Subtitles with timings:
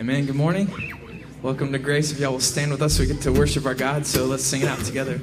[0.00, 0.24] Amen.
[0.24, 0.66] Good morning.
[1.42, 2.10] Welcome to Grace.
[2.10, 4.06] If y'all will stand with us, we get to worship our God.
[4.06, 5.20] So let's sing it out together.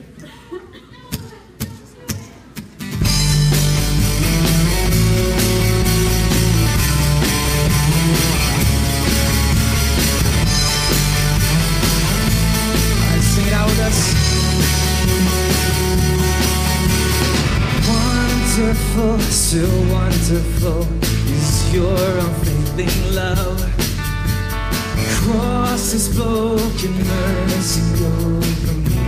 [19.29, 20.83] So wonderful
[21.31, 23.86] is your unfailing love.
[25.89, 29.05] Has spoken mercy over me.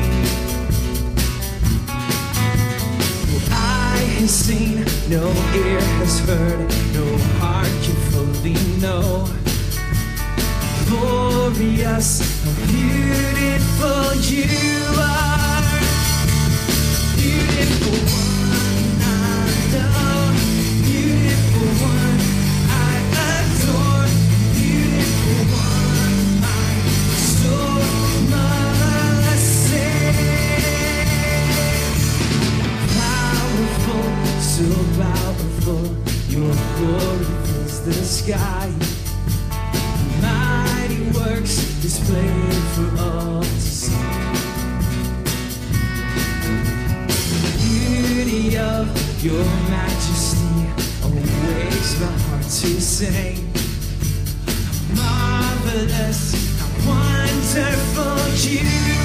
[3.28, 5.28] No eye has seen, no
[5.60, 6.60] ear has heard,
[6.94, 9.28] no heart can fully know.
[10.88, 15.64] Glorious, how beautiful you are.
[17.18, 18.29] Beautiful
[34.60, 34.66] so
[35.02, 35.84] powerful,
[36.28, 38.70] your glory fills the sky.
[40.22, 43.96] Mighty works displayed for all to see.
[47.44, 50.68] The beauty of your majesty
[51.08, 53.54] awakes my heart to sing.
[54.96, 58.99] How marvelous, how wonderful you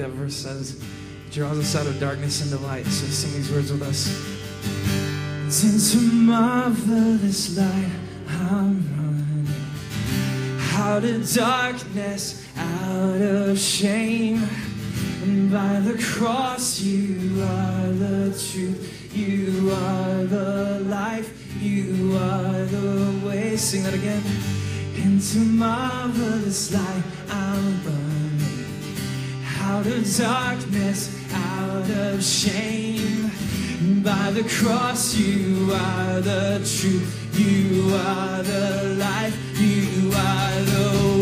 [0.00, 0.82] that verse says.
[1.30, 2.86] Draws us out of darkness into light.
[2.86, 4.08] So sing these words with us.
[5.46, 7.90] It's into marvelous light
[8.28, 9.48] I'm running.
[10.72, 14.42] Out of darkness, out of shame.
[15.22, 19.14] And by the cross, you are the truth.
[19.14, 21.30] You are the life.
[21.60, 23.56] You are the way.
[23.56, 24.22] Sing that again.
[24.96, 27.99] Into marvelous light I'm running.
[29.70, 33.30] Out of darkness, out of shame.
[34.02, 37.38] By the cross, you are the truth.
[37.38, 39.36] You are the life.
[39.60, 41.19] You are the way.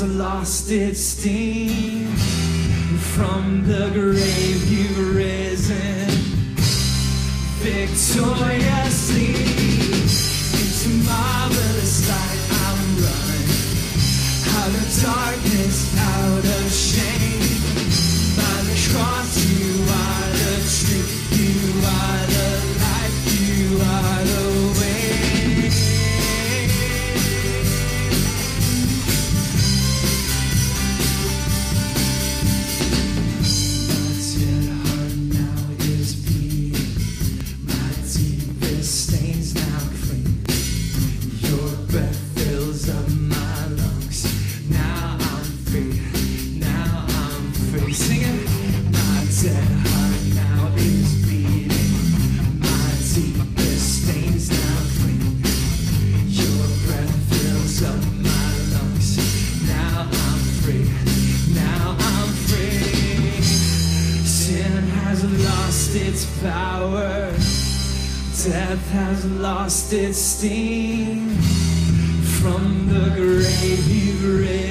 [0.00, 2.06] Has lost its sting.
[3.14, 6.08] From the grave you've risen
[7.60, 8.89] victoriously.
[66.42, 67.30] Power.
[68.42, 71.30] Death has lost its sting.
[72.40, 74.69] From the grave you've risen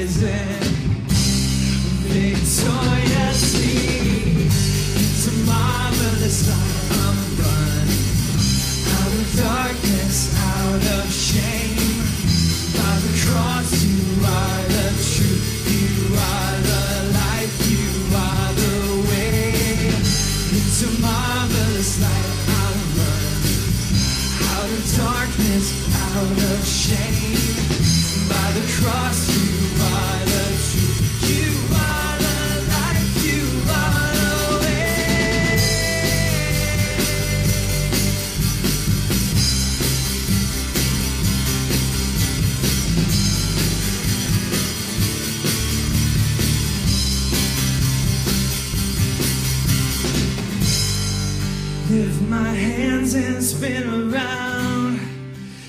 [52.41, 55.00] my hands and spin around.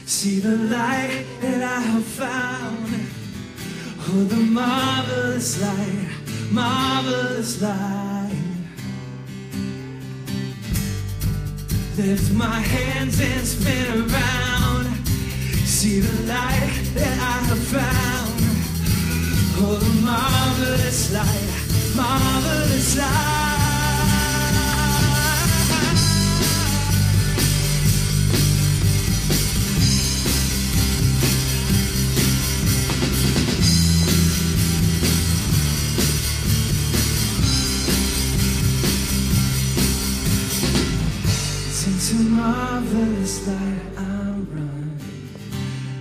[0.07, 2.89] See the light that I have found.
[4.07, 6.09] Oh, the marvelous light,
[6.51, 8.37] marvelous light.
[11.97, 14.87] Lift my hands and spin around.
[15.77, 18.41] See the light that I have found.
[19.63, 21.51] Oh, the marvelous light,
[21.97, 23.50] marvelous light.
[42.93, 44.99] Marvelous light I'm running.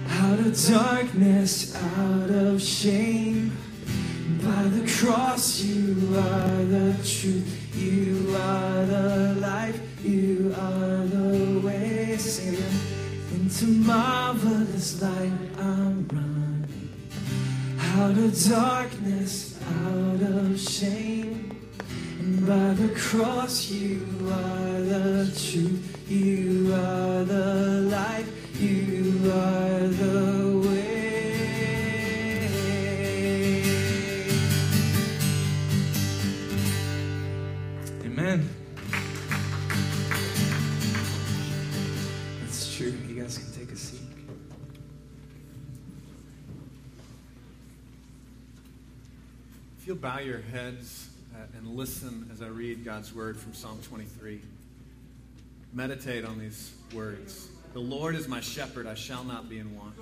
[0.10, 3.56] Out of darkness, out of shame.
[4.42, 7.76] By the cross, you are the truth.
[7.76, 9.80] You are the life.
[10.04, 12.18] You are the way.
[12.18, 12.58] Sing.
[13.34, 16.90] Into marvelous light I'm running.
[17.80, 21.56] Out of darkness, out of shame.
[22.20, 25.99] And by the cross, you are the truth.
[26.10, 28.60] You are the life.
[28.60, 30.90] You are the way.
[38.06, 38.50] Amen.
[42.42, 42.92] That's true.
[43.08, 44.02] You guys can take a seat.
[49.78, 53.78] If you'll bow your heads uh, and listen as I read God's word from Psalm
[53.84, 54.42] 23,
[55.74, 57.50] meditate on these words.
[57.74, 59.96] The Lord is my shepherd, I shall not be in want.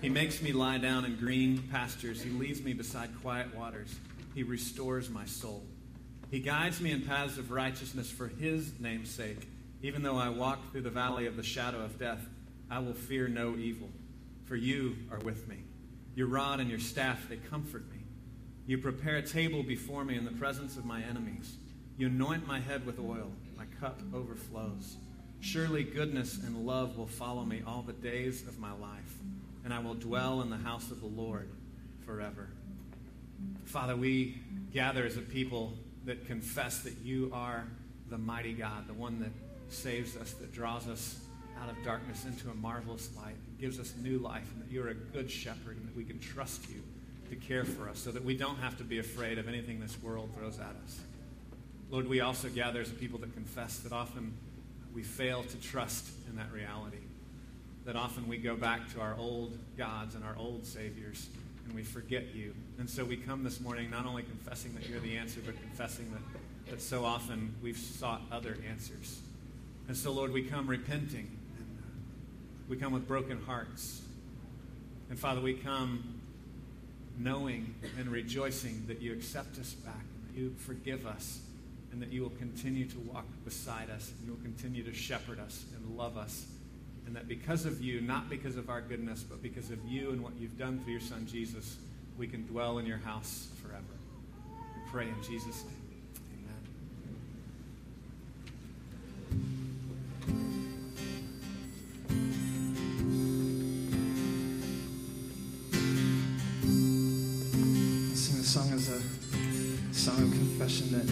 [0.00, 2.22] He makes me lie down in green pastures.
[2.22, 3.98] He leads me beside quiet waters.
[4.34, 5.64] He restores my soul.
[6.30, 9.48] He guides me in paths of righteousness for his name's sake.
[9.82, 12.20] Even though I walk through the valley of the shadow of death,
[12.70, 13.88] I will fear no evil,
[14.44, 15.64] for you are with me.
[16.14, 17.98] Your rod and your staff, they comfort me.
[18.66, 21.56] You prepare a table before me in the presence of my enemies.
[21.96, 24.96] You anoint my head with oil, my cup overflows.
[25.40, 29.14] Surely goodness and love will follow me all the days of my life,
[29.64, 31.48] and I will dwell in the house of the Lord
[32.04, 32.48] forever.
[33.64, 34.40] Father, we
[34.72, 37.66] gather as a people that confess that you are
[38.10, 39.30] the mighty God, the one that
[39.68, 41.20] saves us, that draws us
[41.62, 44.88] out of darkness into a marvelous light, that gives us new life, and that you're
[44.88, 46.82] a good shepherd, and that we can trust you
[47.30, 50.00] to care for us so that we don't have to be afraid of anything this
[50.02, 51.00] world throws at us.
[51.90, 54.32] Lord, we also gather as a people that confess that often
[54.94, 56.96] we fail to trust in that reality.
[57.84, 61.30] that often we go back to our old gods and our old saviors
[61.68, 62.54] and we forget you.
[62.78, 66.10] And so we come this morning not only confessing that you're the answer, but confessing
[66.12, 69.20] that, that so often we've sought other answers.
[69.86, 71.30] And so, Lord, we come repenting.
[71.58, 71.88] And uh,
[72.68, 74.02] we come with broken hearts.
[75.10, 76.20] And Father, we come
[77.18, 81.40] knowing and rejoicing that you accept us back, that you forgive us,
[81.92, 85.38] and that you will continue to walk beside us, and you will continue to shepherd
[85.40, 86.46] us and love us
[87.08, 90.22] and that because of you, not because of our goodness, but because of you and
[90.22, 91.78] what you've done through your Son Jesus,
[92.18, 93.82] we can dwell in your house forever.
[94.76, 95.74] We pray in Jesus' name.
[96.36, 96.64] Amen.
[108.14, 109.00] Sing the song as a
[109.94, 111.06] song of confession that,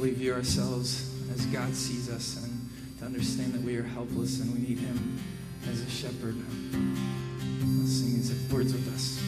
[0.00, 4.50] that view ourselves as God sees us and to understand that we are helpless and
[4.54, 5.20] we need Him
[5.70, 6.36] as a shepherd.
[7.78, 9.20] Let's sing these words with us.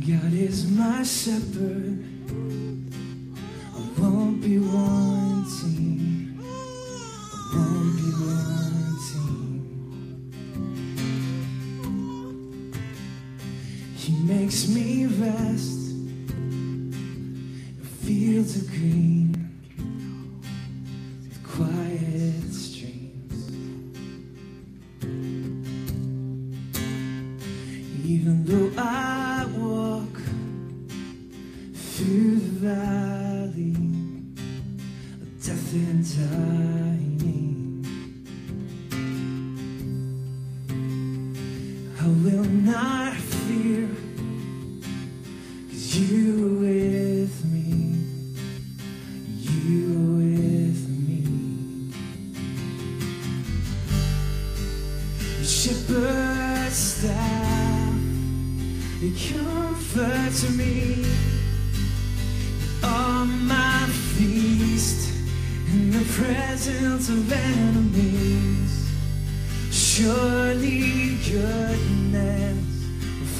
[0.00, 1.91] God is my shepherd,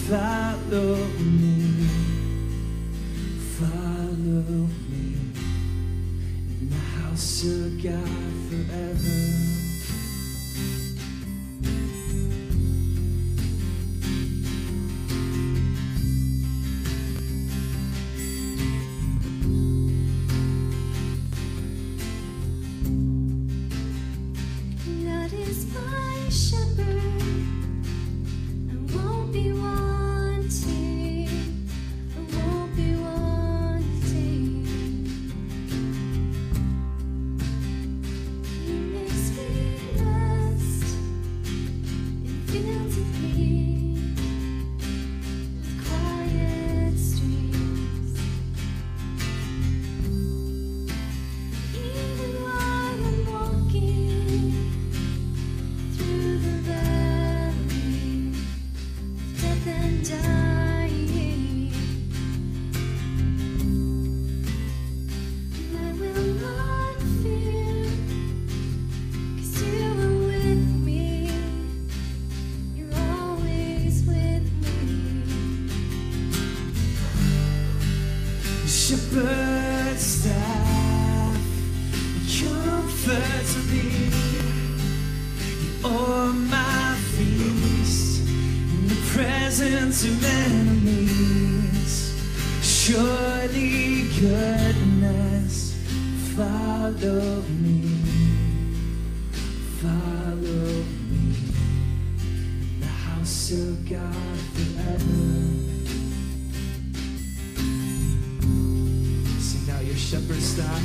[0.09, 1.87] follow me,
[3.57, 5.15] follow me
[6.61, 9.62] in the house of God forever.
[110.03, 110.83] Shepherd's staff.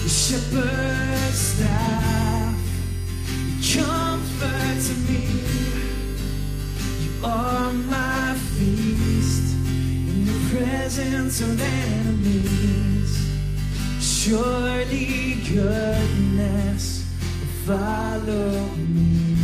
[0.00, 2.54] Your shepherd's staff
[3.72, 5.24] comforts me.
[7.00, 13.12] You are my feast in the presence of enemies.
[14.00, 17.04] Surely goodness
[17.40, 19.36] will follow me,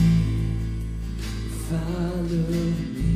[1.68, 3.14] follow me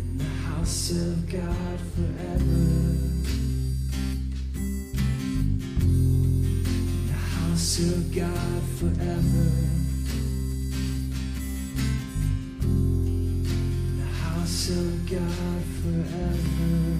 [0.00, 2.77] in the house of God forever.
[7.80, 9.50] Of God forever.
[13.96, 16.97] The house of God forever.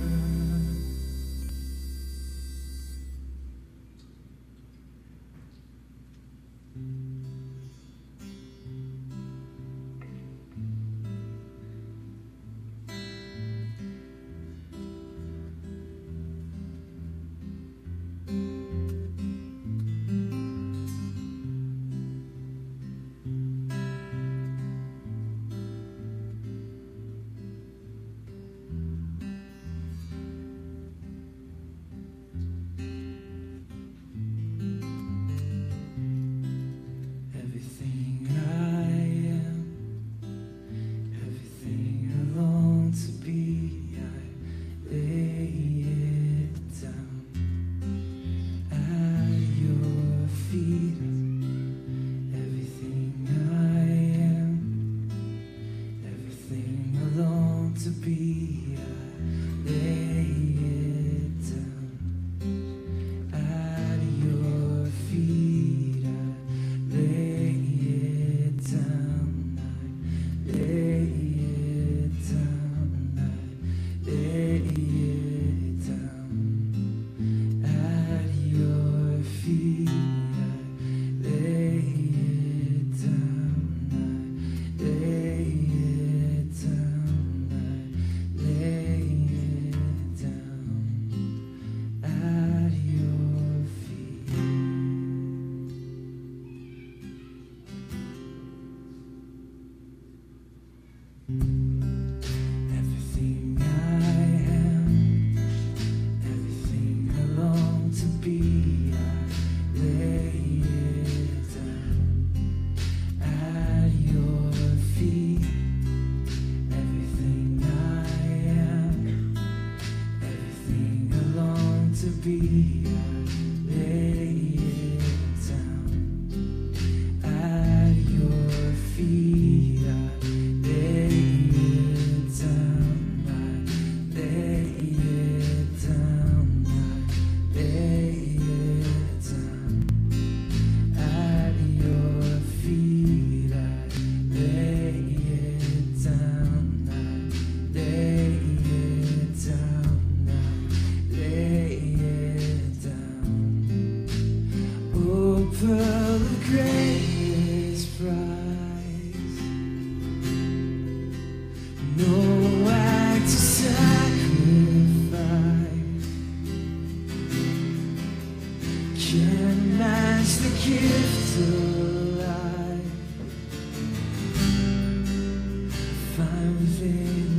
[176.38, 177.37] Find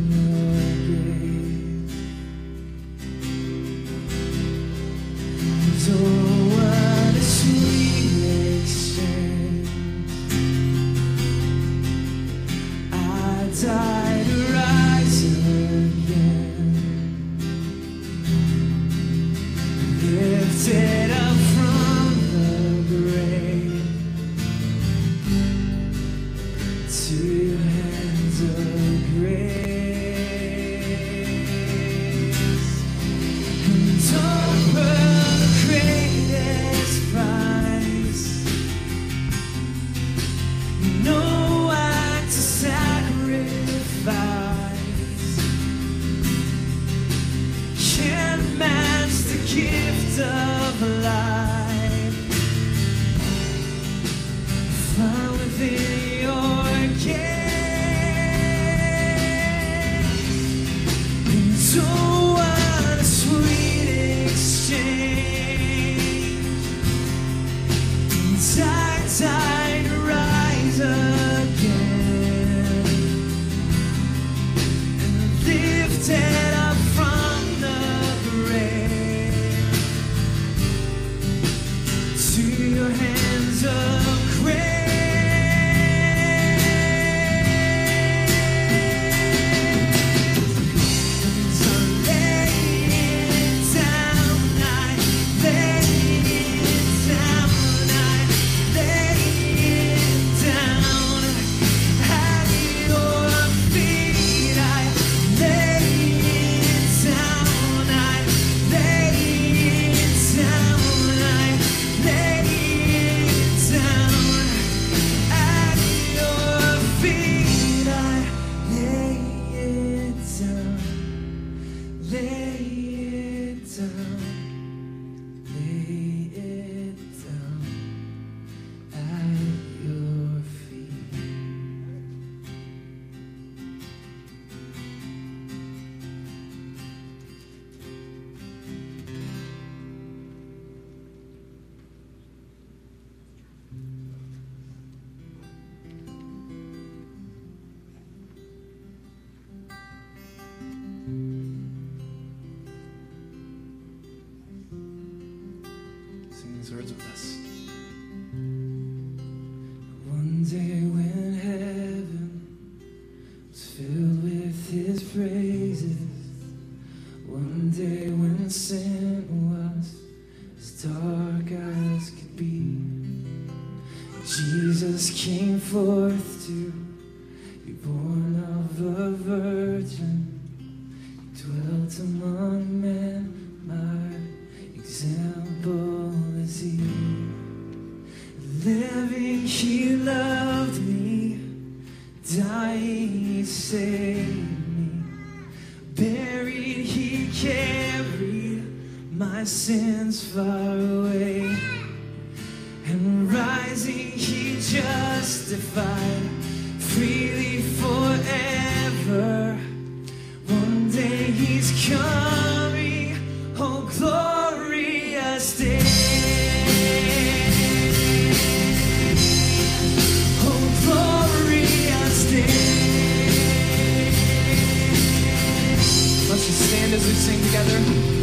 [227.30, 228.19] sing together.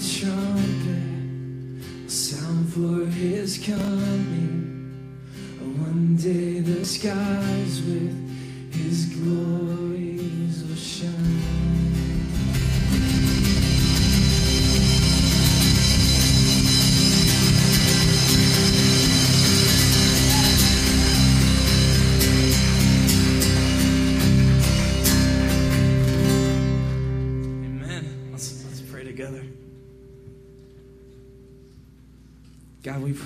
[0.00, 5.18] Trumpet sound for his coming.
[5.60, 8.29] One day the skies with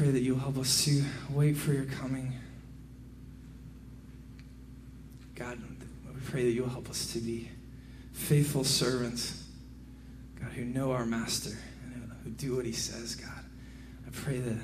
[0.04, 2.30] pray that you'll help us to wait for your coming.
[5.34, 5.58] God,
[6.06, 7.48] we pray that you'll help us to be
[8.12, 9.44] faithful servants,
[10.38, 11.56] God, who know our master
[11.94, 13.30] and who do what he says, God.
[14.06, 14.58] I pray that,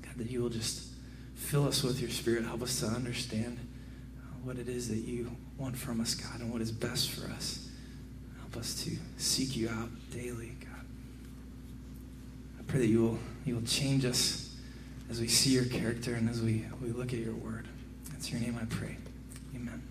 [0.00, 0.84] God, that you will just
[1.34, 3.58] fill us with your spirit, help us to understand
[4.18, 7.30] uh, what it is that you want from us, God, and what is best for
[7.32, 7.68] us.
[8.40, 10.55] Help us to seek you out daily,
[12.66, 14.54] pray that you will, you will change us
[15.10, 17.66] as we see your character and as we, we look at your word.
[18.10, 18.96] That's your name I pray.
[19.54, 19.82] Amen.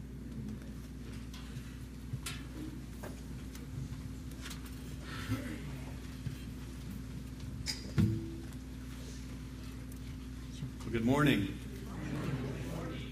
[10.82, 11.58] Well, good morning.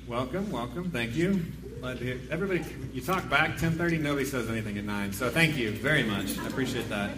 [0.08, 0.91] Welcome, welcome.
[0.91, 1.45] Thank you.
[2.32, 3.99] Everybody, you talk back 10:30.
[3.99, 5.12] Nobody says anything at nine.
[5.12, 6.38] So thank you very much.
[6.39, 7.12] I appreciate that.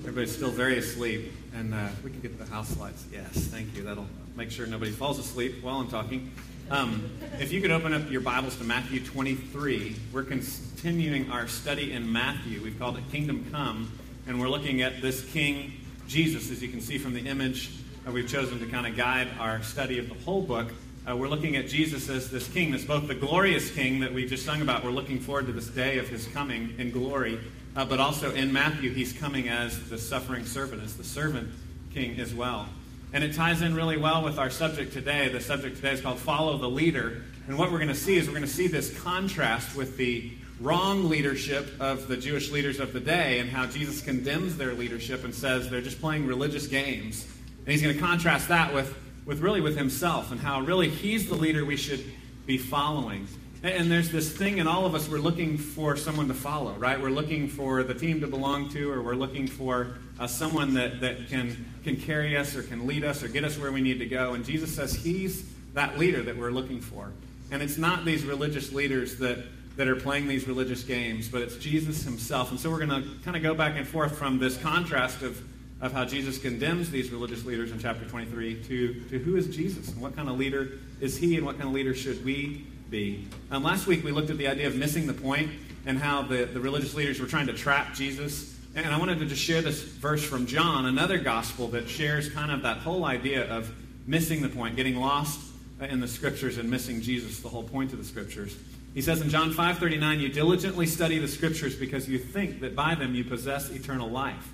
[0.00, 3.04] Everybody's still very asleep, and uh, we can get to the house lights.
[3.12, 3.82] Yes, thank you.
[3.82, 6.32] That'll make sure nobody falls asleep while I'm talking.
[6.70, 11.92] Um, if you could open up your Bibles to Matthew 23, we're continuing our study
[11.92, 12.62] in Matthew.
[12.62, 13.92] We've called it Kingdom Come,
[14.26, 15.74] and we're looking at this King
[16.08, 17.70] Jesus, as you can see from the image.
[18.06, 20.72] Uh, we've chosen to kind of guide our study of the whole book.
[21.08, 24.24] Uh, we're looking at Jesus as this King, this both the glorious King that we
[24.24, 24.84] just sung about.
[24.84, 27.38] We're looking forward to this day of His coming in glory,
[27.76, 31.50] uh, but also in Matthew, He's coming as the suffering servant, as the servant
[31.92, 32.68] King as well.
[33.12, 35.28] And it ties in really well with our subject today.
[35.28, 37.22] The subject today is called Follow the Leader.
[37.46, 40.32] And what we're going to see is we're going to see this contrast with the
[40.60, 45.24] wrong leadership of the Jewish leaders of the day and how Jesus condemns their leadership
[45.24, 47.26] and says they're just playing religious games.
[47.58, 51.28] And he's going to contrast that with, with really with himself and how really he's
[51.28, 52.04] the leader we should
[52.46, 53.26] be following.
[53.64, 57.00] And, there's this thing in all of us, we're looking for someone to follow, right?
[57.00, 61.00] We're looking for the team to belong to, or we're looking for uh, someone that,
[61.00, 64.00] that can, can carry us or can lead us or get us where we need
[64.00, 64.34] to go.
[64.34, 67.12] And Jesus says he's that leader that we're looking for.
[67.52, 69.44] And it's not these religious leaders that,
[69.76, 72.50] that are playing these religious games, but it's Jesus himself.
[72.50, 75.40] And so we're going to kind of go back and forth from this contrast of,
[75.80, 79.92] of how Jesus condemns these religious leaders in chapter 23 to, to who is Jesus
[79.92, 83.26] and what kind of leader is he and what kind of leader should we be.
[83.50, 85.50] Um, last week we looked at the idea of missing the point
[85.86, 88.54] and how the, the religious leaders were trying to trap Jesus.
[88.76, 92.52] And I wanted to just share this verse from John, another gospel that shares kind
[92.52, 93.72] of that whole idea of
[94.06, 95.40] missing the point, getting lost
[95.80, 98.56] in the scriptures and missing Jesus, the whole point of the scriptures.
[98.92, 102.94] He says in John 5:39, "You diligently study the scriptures because you think that by
[102.94, 104.50] them you possess eternal life.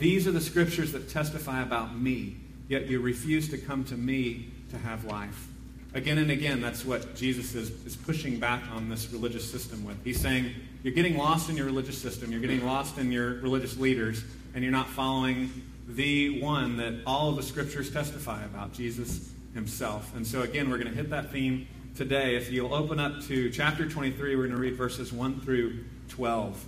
[0.00, 2.38] These are the scriptures that testify about me,
[2.68, 5.46] yet you refuse to come to me to have life."
[5.94, 10.02] Again and again, that's what Jesus is, is pushing back on this religious system with.
[10.04, 13.78] He's saying, You're getting lost in your religious system, you're getting lost in your religious
[13.78, 14.22] leaders,
[14.54, 15.50] and you're not following
[15.88, 20.14] the one that all of the scriptures testify about, Jesus himself.
[20.14, 22.36] And so, again, we're going to hit that theme today.
[22.36, 26.64] If you'll open up to chapter 23, we're going to read verses 1 through 12.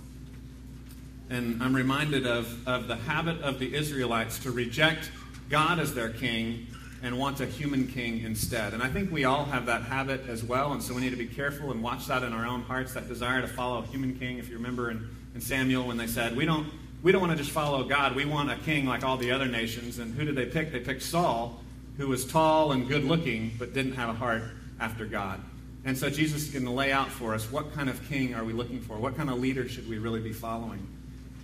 [1.29, 5.11] And I'm reminded of, of the habit of the Israelites to reject
[5.49, 6.67] God as their king
[7.03, 8.73] and want a human king instead.
[8.73, 11.15] And I think we all have that habit as well, and so we need to
[11.15, 14.17] be careful and watch that in our own hearts, that desire to follow a human
[14.17, 14.37] king.
[14.37, 16.67] If you remember in, in Samuel when they said, we don't,
[17.01, 19.47] we don't want to just follow God, we want a king like all the other
[19.47, 19.97] nations.
[19.97, 20.71] And who did they pick?
[20.71, 21.59] They picked Saul,
[21.97, 24.43] who was tall and good looking, but didn't have a heart
[24.79, 25.41] after God.
[25.83, 28.43] And so Jesus is going to lay out for us what kind of king are
[28.43, 28.97] we looking for?
[28.97, 30.85] What kind of leader should we really be following?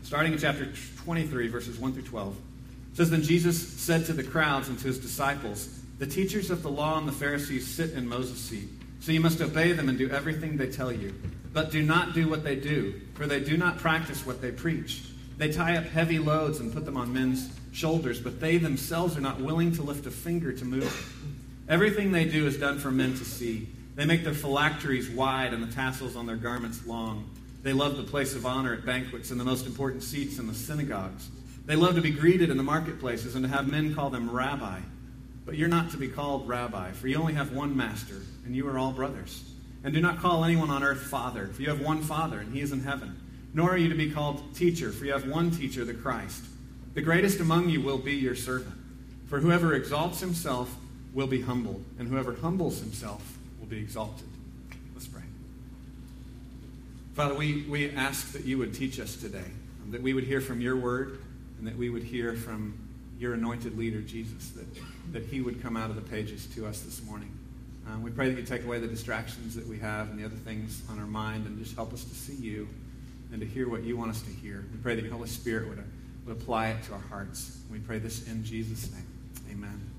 [0.03, 0.67] Starting in chapter
[1.03, 2.35] 23, verses 1 through 12.
[2.97, 6.71] Says, Then Jesus said to the crowds and to his disciples, The teachers of the
[6.71, 8.69] law and the Pharisees sit in Moses' seat.
[9.01, 11.13] So you must obey them and do everything they tell you.
[11.53, 15.03] But do not do what they do, for they do not practice what they preach.
[15.37, 19.21] They tie up heavy loads and put them on men's shoulders, but they themselves are
[19.21, 21.37] not willing to lift a finger to move them.
[21.69, 23.69] Everything they do is done for men to see.
[23.93, 27.29] They make their phylacteries wide and the tassels on their garments long.
[27.61, 30.55] They love the place of honor at banquets and the most important seats in the
[30.55, 31.29] synagogues.
[31.67, 34.79] They love to be greeted in the marketplaces and to have men call them rabbi.
[35.45, 38.67] But you're not to be called rabbi, for you only have one master, and you
[38.69, 39.43] are all brothers.
[39.83, 42.61] And do not call anyone on earth father, for you have one father, and he
[42.61, 43.19] is in heaven.
[43.53, 46.43] Nor are you to be called teacher, for you have one teacher, the Christ.
[46.93, 48.75] The greatest among you will be your servant.
[49.27, 50.73] For whoever exalts himself
[51.13, 54.27] will be humbled, and whoever humbles himself will be exalted.
[54.93, 55.23] Let's pray.
[57.13, 59.51] Father, we, we ask that you would teach us today,
[59.91, 61.19] that we would hear from your word,
[61.57, 62.77] and that we would hear from
[63.19, 64.67] your anointed leader, Jesus, that,
[65.13, 67.31] that he would come out of the pages to us this morning.
[67.87, 70.35] Um, we pray that you take away the distractions that we have and the other
[70.35, 72.67] things on our mind and just help us to see you
[73.31, 74.65] and to hear what you want us to hear.
[74.71, 75.83] We pray that your Holy Spirit would,
[76.25, 77.59] would apply it to our hearts.
[77.71, 79.07] We pray this in Jesus' name.
[79.51, 79.96] Amen.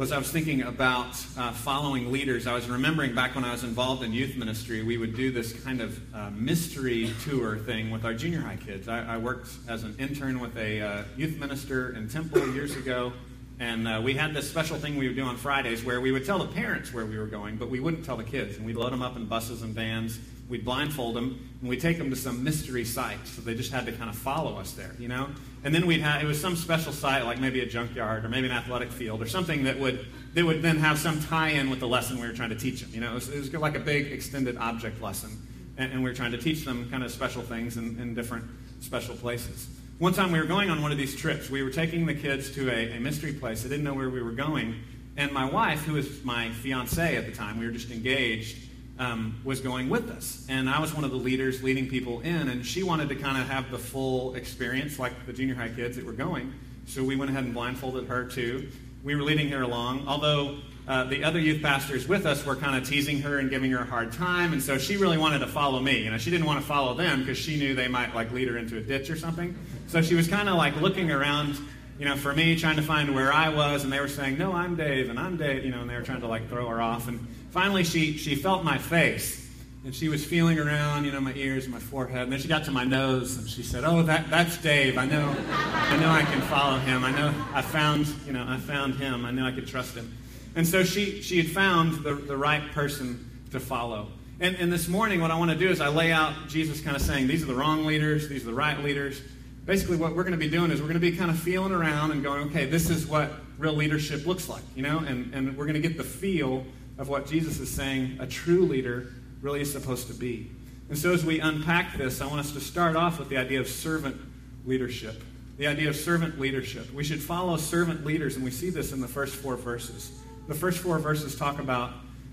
[0.00, 3.62] As I was thinking about uh, following leaders, I was remembering back when I was
[3.62, 8.04] involved in youth ministry, we would do this kind of uh, mystery tour thing with
[8.04, 8.88] our junior high kids.
[8.88, 13.12] I, I worked as an intern with a uh, youth minister in Temple years ago,
[13.60, 16.26] and uh, we had this special thing we would do on Fridays where we would
[16.26, 18.56] tell the parents where we were going, but we wouldn't tell the kids.
[18.56, 21.98] And we'd load them up in buses and vans, we'd blindfold them, and we'd take
[21.98, 23.24] them to some mystery site.
[23.26, 25.28] So they just had to kind of follow us there, you know?
[25.64, 28.46] And then we'd have, it was some special site, like maybe a junkyard or maybe
[28.46, 31.80] an athletic field or something that would, that would then have some tie in with
[31.80, 32.90] the lesson we were trying to teach them.
[32.92, 35.30] You know, it was, it was like a big extended object lesson.
[35.78, 38.44] And, and we were trying to teach them kind of special things in, in different
[38.80, 39.68] special places.
[39.98, 41.48] One time we were going on one of these trips.
[41.48, 43.64] We were taking the kids to a, a mystery place.
[43.64, 44.74] I didn't know where we were going.
[45.16, 48.58] And my wife, who was my fiance at the time, we were just engaged,
[48.98, 50.46] um, was going with us.
[50.48, 53.38] And I was one of the leaders leading people in, and she wanted to kind
[53.38, 56.52] of have the full experience, like the junior high kids that were going.
[56.86, 58.68] So we went ahead and blindfolded her too.
[59.02, 62.76] We were leading her along, although uh, the other youth pastors with us were kind
[62.76, 65.46] of teasing her and giving her a hard time, and so she really wanted to
[65.46, 66.02] follow me.
[66.04, 68.48] You know, she didn't want to follow them because she knew they might like lead
[68.48, 69.56] her into a ditch or something.
[69.86, 71.56] So she was kind of like looking around,
[71.98, 74.52] you know, for me, trying to find where I was, and they were saying, "No,
[74.52, 76.82] I'm Dave," and I'm Dave, you know, and they were trying to like throw her
[76.82, 77.08] off.
[77.08, 79.48] And finally, she she felt my face,
[79.84, 82.48] and she was feeling around, you know, my ears, and my forehead, and then she
[82.48, 84.98] got to my nose, and she said, "Oh, that that's Dave.
[84.98, 87.04] I know, I know, I can follow him.
[87.04, 89.24] I know, I found, you know, I found him.
[89.24, 90.12] I know I could trust him."
[90.56, 94.08] And so she she had found the the right person to follow.
[94.40, 96.96] And, and this morning, what I want to do is I lay out Jesus kind
[96.96, 99.22] of saying, these are the wrong leaders, these are the right leaders
[99.64, 101.72] basically what we're going to be doing is we're going to be kind of feeling
[101.72, 105.56] around and going, okay, this is what real leadership looks like, you know, and, and
[105.56, 106.64] we're going to get the feel
[106.98, 110.50] of what Jesus is saying a true leader really is supposed to be.
[110.88, 113.60] And so, as we unpack this, I want us to start off with the idea
[113.60, 114.20] of servant
[114.66, 115.22] leadership.
[115.56, 116.92] The idea of servant leadership.
[116.92, 120.10] We should follow servant leaders, and we see this in the first four verses.
[120.46, 121.92] The first four verses talk about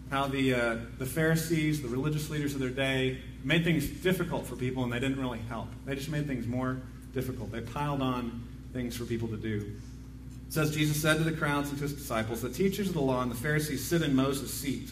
[0.10, 4.58] how the, uh, the Pharisees, the religious leaders of their day, made things difficult for
[4.58, 5.68] people and they didn't really help.
[5.86, 6.82] They just made things more
[7.14, 7.52] difficult.
[7.52, 8.44] They piled on
[8.74, 9.72] things for people to do.
[10.52, 13.22] Says, Jesus said to the crowds and to his disciples, The teachers of the law
[13.22, 14.92] and the Pharisees sit in Moses' seat.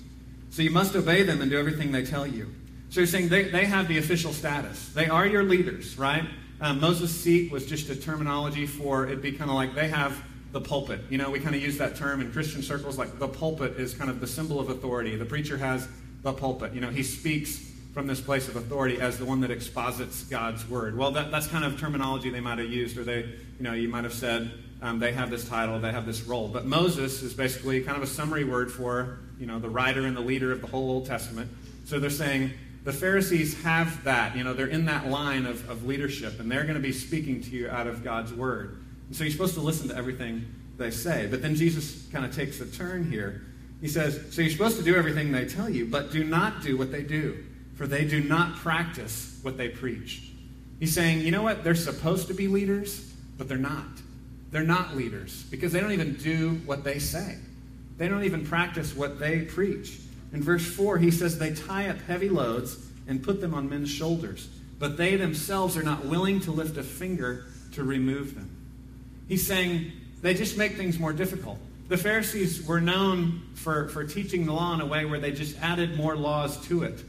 [0.51, 2.49] So you must obey them and do everything they tell you.
[2.89, 4.87] So you're saying they, they have the official status.
[4.93, 6.23] They are your leaders, right?
[6.61, 10.23] Um, Moses' seat was just a terminology for it'd be kind of like they have
[10.53, 11.01] the pulpit.
[11.09, 13.93] You know, we kind of use that term in Christian circles, like the pulpit is
[13.93, 15.17] kind of the symbol of authority.
[15.17, 15.89] The preacher has
[16.23, 16.73] the pulpit.
[16.73, 20.67] You know, he speaks from this place of authority as the one that exposits God's
[20.69, 20.97] word.
[20.97, 23.23] Well, that, that's kind of terminology they might have used, or they,
[23.57, 26.47] you know, you might have said um, they have this title, they have this role.
[26.47, 30.15] But Moses is basically kind of a summary word for, you know, the writer and
[30.15, 31.51] the leader of the whole Old Testament.
[31.85, 32.51] So they're saying
[32.83, 34.37] the Pharisees have that.
[34.37, 37.41] You know, they're in that line of, of leadership, and they're going to be speaking
[37.43, 38.81] to you out of God's word.
[39.07, 40.45] And so you're supposed to listen to everything
[40.77, 41.27] they say.
[41.27, 43.41] But then Jesus kind of takes a turn here.
[43.81, 46.77] He says, So you're supposed to do everything they tell you, but do not do
[46.77, 47.43] what they do,
[47.75, 50.31] for they do not practice what they preach.
[50.79, 51.63] He's saying, You know what?
[51.63, 53.87] They're supposed to be leaders, but they're not.
[54.51, 57.37] They're not leaders because they don't even do what they say,
[57.97, 59.99] they don't even practice what they preach.
[60.31, 62.77] In verse 4, he says, They tie up heavy loads
[63.07, 64.47] and put them on men's shoulders,
[64.77, 68.49] but they themselves are not willing to lift a finger to remove them.
[69.27, 69.91] He's saying
[70.21, 71.57] they just make things more difficult.
[71.87, 75.59] The Pharisees were known for, for teaching the law in a way where they just
[75.59, 77.03] added more laws to it.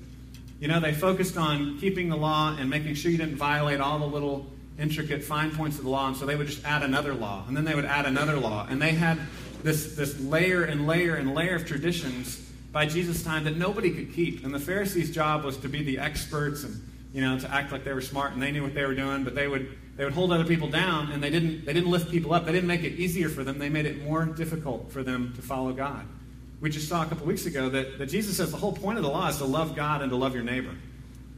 [0.58, 3.98] You know, they focused on keeping the law and making sure you didn't violate all
[3.98, 4.46] the little
[4.80, 7.56] intricate fine points of the law, and so they would just add another law, and
[7.56, 8.66] then they would add another law.
[8.68, 9.18] And they had
[9.62, 14.14] this, this layer and layer and layer of traditions by Jesus' time that nobody could
[14.14, 14.44] keep.
[14.44, 16.80] And the Pharisees' job was to be the experts and
[17.12, 19.24] you know, to act like they were smart and they knew what they were doing,
[19.24, 22.10] but they would they would hold other people down and they didn't they didn't lift
[22.10, 22.46] people up.
[22.46, 23.58] They didn't make it easier for them.
[23.58, 26.06] They made it more difficult for them to follow God.
[26.60, 29.04] We just saw a couple weeks ago that, that Jesus says the whole point of
[29.04, 30.74] the law is to love God and to love your neighbor.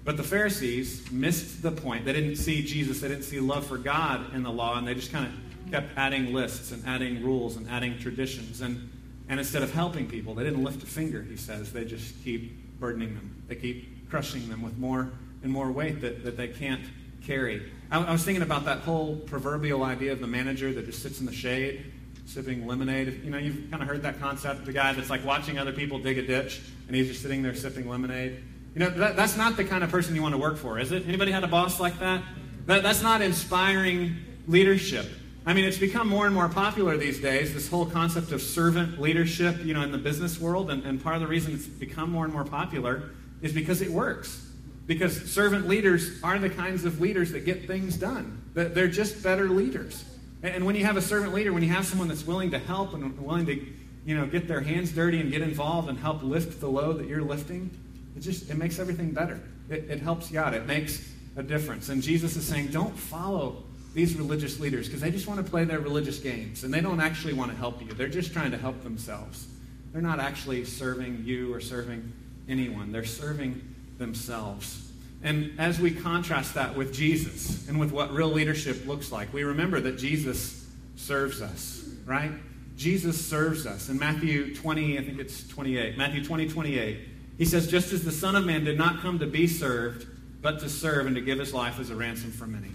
[0.04, 2.04] But the Pharisees missed the point.
[2.04, 4.94] They didn't see Jesus, they didn't see love for God in the law, and they
[4.94, 8.60] just kind of kept adding lists and adding rules and adding traditions.
[8.60, 8.90] And,
[9.28, 11.72] and instead of helping people, they didn't lift a finger, he says.
[11.72, 13.42] They just keep burdening them.
[13.46, 16.82] They keep crushing them with more and more weight that, that they can't
[17.24, 17.70] carry.
[17.90, 21.20] I, I was thinking about that whole proverbial idea of the manager that just sits
[21.20, 21.92] in the shade
[22.26, 23.22] sipping lemonade.
[23.24, 24.64] You know, you've kind of heard that concept.
[24.64, 27.54] The guy that's like watching other people dig a ditch and he's just sitting there
[27.54, 28.42] sipping lemonade.
[28.74, 30.92] You know, that, that's not the kind of person you want to work for, is
[30.92, 31.06] it?
[31.06, 32.22] Anybody had a boss like that?
[32.66, 32.82] that?
[32.82, 34.16] That's not inspiring
[34.48, 35.06] leadership.
[35.44, 39.00] I mean, it's become more and more popular these days, this whole concept of servant
[39.00, 40.70] leadership, you know, in the business world.
[40.70, 43.10] And, and part of the reason it's become more and more popular
[43.42, 44.48] is because it works.
[44.86, 48.40] Because servant leaders are the kinds of leaders that get things done.
[48.54, 50.04] They're just better leaders.
[50.42, 52.94] And when you have a servant leader, when you have someone that's willing to help
[52.94, 53.66] and willing to,
[54.04, 57.06] you know, get their hands dirty and get involved and help lift the load that
[57.06, 57.70] you're lifting,
[58.16, 59.40] it just it makes everything better.
[59.68, 60.54] It, it helps you out.
[60.54, 61.88] It makes a difference.
[61.88, 63.62] And Jesus is saying, don't follow
[63.94, 67.00] these religious leaders because they just want to play their religious games and they don't
[67.00, 67.88] actually want to help you.
[67.88, 69.46] They're just trying to help themselves.
[69.92, 72.12] They're not actually serving you or serving
[72.48, 72.92] anyone.
[72.92, 73.62] They're serving
[73.98, 74.90] themselves.
[75.22, 79.44] And as we contrast that with Jesus and with what real leadership looks like, we
[79.44, 82.32] remember that Jesus serves us, right?
[82.76, 83.88] Jesus serves us.
[83.88, 86.98] In Matthew 20, I think it's 28, Matthew 20, 28,
[87.38, 90.06] he says, Just as the Son of Man did not come to be served,
[90.40, 92.70] but to serve and to give his life as a ransom for many.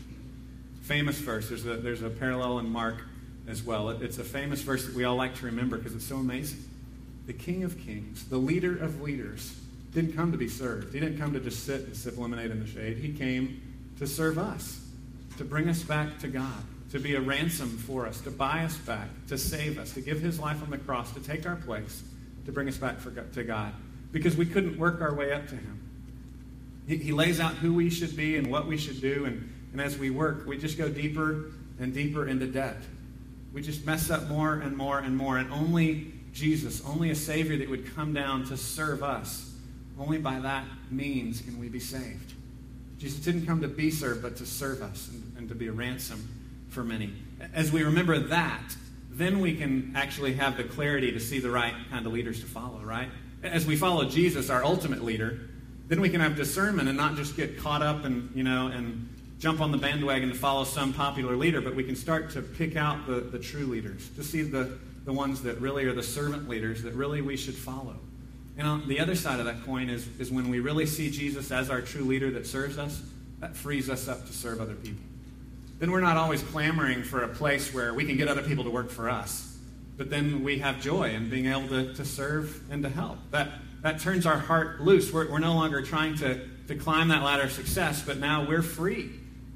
[0.81, 1.49] Famous verse.
[1.49, 3.01] There's a, there's a parallel in Mark
[3.47, 3.89] as well.
[3.89, 6.63] It, it's a famous verse that we all like to remember because it's so amazing.
[7.25, 9.59] The King of Kings, the leader of leaders,
[9.93, 10.93] didn't come to be served.
[10.93, 12.97] He didn't come to just sit and sip lemonade in the shade.
[12.97, 13.61] He came
[13.99, 14.79] to serve us,
[15.37, 18.77] to bring us back to God, to be a ransom for us, to buy us
[18.77, 22.03] back, to save us, to give his life on the cross, to take our place,
[22.45, 23.73] to bring us back for, to God.
[24.11, 25.79] Because we couldn't work our way up to him.
[26.87, 29.81] He, he lays out who we should be and what we should do, and, and
[29.81, 32.77] as we work, we just go deeper and deeper into debt.
[33.53, 37.57] We just mess up more and more and more, and only Jesus, only a Savior
[37.57, 39.47] that would come down to serve us
[39.99, 42.33] only by that means can we be saved.
[42.99, 45.71] Jesus didn't come to be served, but to serve us and, and, to be a
[45.71, 46.27] ransom
[46.69, 47.13] for many.
[47.53, 48.75] As we remember that,
[49.11, 52.45] then we can actually have the clarity to see the right kind of leaders to
[52.45, 53.09] follow, right?
[53.43, 55.39] As we follow Jesus, our ultimate leader,
[55.87, 59.07] then we can have discernment and not just get caught up and, you know, and
[59.39, 62.75] jump on the bandwagon to follow some popular leader, but we can start to pick
[62.75, 66.49] out the, the true leaders, to see the, the ones that really are the servant
[66.49, 67.95] leaders that really we should follow.
[68.57, 71.51] And on the other side of that coin is, is when we really see Jesus
[71.51, 73.01] as our true leader that serves us,
[73.39, 75.03] that frees us up to serve other people.
[75.79, 78.71] Then we're not always clamoring for a place where we can get other people to
[78.71, 79.46] work for us.
[79.97, 83.17] But then we have joy in being able to, to serve and to help.
[83.31, 83.49] That,
[83.81, 85.11] that turns our heart loose.
[85.11, 88.61] We're, we're no longer trying to, to climb that ladder of success, but now we're
[88.61, 89.09] free.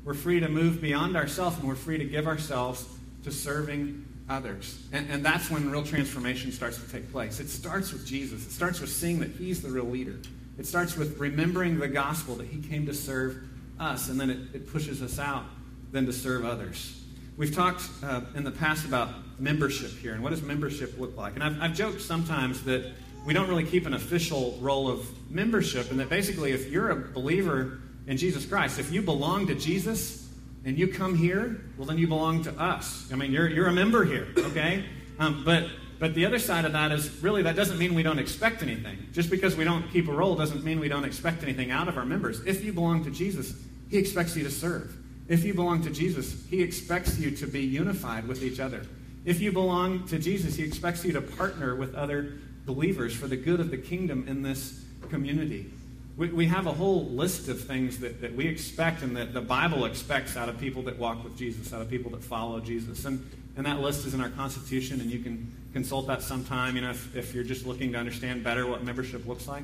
[0.03, 2.87] We're free to move beyond ourselves and we're free to give ourselves
[3.23, 4.83] to serving others.
[4.91, 7.39] And, and that's when real transformation starts to take place.
[7.39, 10.19] It starts with Jesus, it starts with seeing that He's the real leader.
[10.57, 13.43] It starts with remembering the gospel that He came to serve
[13.79, 15.43] us, and then it, it pushes us out
[15.91, 17.00] then to serve others.
[17.41, 21.33] We've talked uh, in the past about membership here, and what does membership look like?
[21.33, 22.93] And I've, I've joked sometimes that
[23.25, 26.95] we don't really keep an official roll of membership, and that basically, if you're a
[26.95, 30.29] believer in Jesus Christ, if you belong to Jesus
[30.65, 33.11] and you come here, well, then you belong to us.
[33.11, 34.85] I mean, you're, you're a member here, okay?
[35.17, 35.65] Um, but
[35.97, 39.07] but the other side of that is really that doesn't mean we don't expect anything.
[39.13, 41.97] Just because we don't keep a roll doesn't mean we don't expect anything out of
[41.97, 42.45] our members.
[42.45, 43.55] If you belong to Jesus,
[43.89, 44.95] He expects you to serve.
[45.31, 48.85] If you belong to Jesus, He expects you to be unified with each other.
[49.23, 52.33] If you belong to Jesus, He expects you to partner with other
[52.65, 55.71] believers for the good of the kingdom in this community.
[56.17, 59.39] We, we have a whole list of things that, that we expect and that the
[59.39, 63.05] Bible expects out of people that walk with Jesus, out of people that follow Jesus.
[63.05, 63.25] And,
[63.55, 66.89] and that list is in our Constitution, and you can consult that sometime, you know,
[66.89, 69.63] if, if you're just looking to understand better what membership looks like.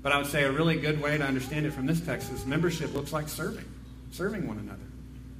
[0.00, 2.46] But I would say a really good way to understand it from this text is
[2.46, 3.66] membership looks like serving,
[4.10, 4.80] serving one another,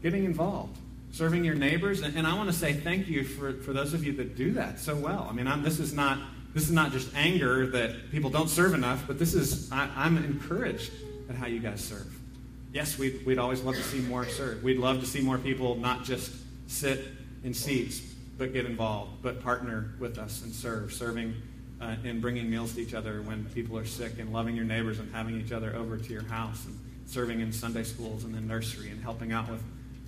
[0.02, 0.76] getting involved,
[1.12, 2.02] serving your neighbors.
[2.02, 4.52] And, and I want to say thank you for, for those of you that do
[4.54, 5.26] that so well.
[5.28, 6.18] I mean, I'm, this is not
[6.54, 10.18] this is not just anger that people don't serve enough, but this is I, I'm
[10.18, 10.92] encouraged
[11.28, 12.06] at how you guys serve.
[12.72, 14.62] Yes, we'd, we'd always love to see more serve.
[14.62, 16.32] We'd love to see more people not just
[16.66, 17.04] sit
[17.44, 18.00] in seats,
[18.38, 21.34] but get involved, but partner with us and serve, serving
[21.80, 24.98] uh, and bringing meals to each other when people are sick, and loving your neighbors
[24.98, 28.40] and having each other over to your house, and serving in Sunday schools and the
[28.40, 29.62] nursery, and helping out with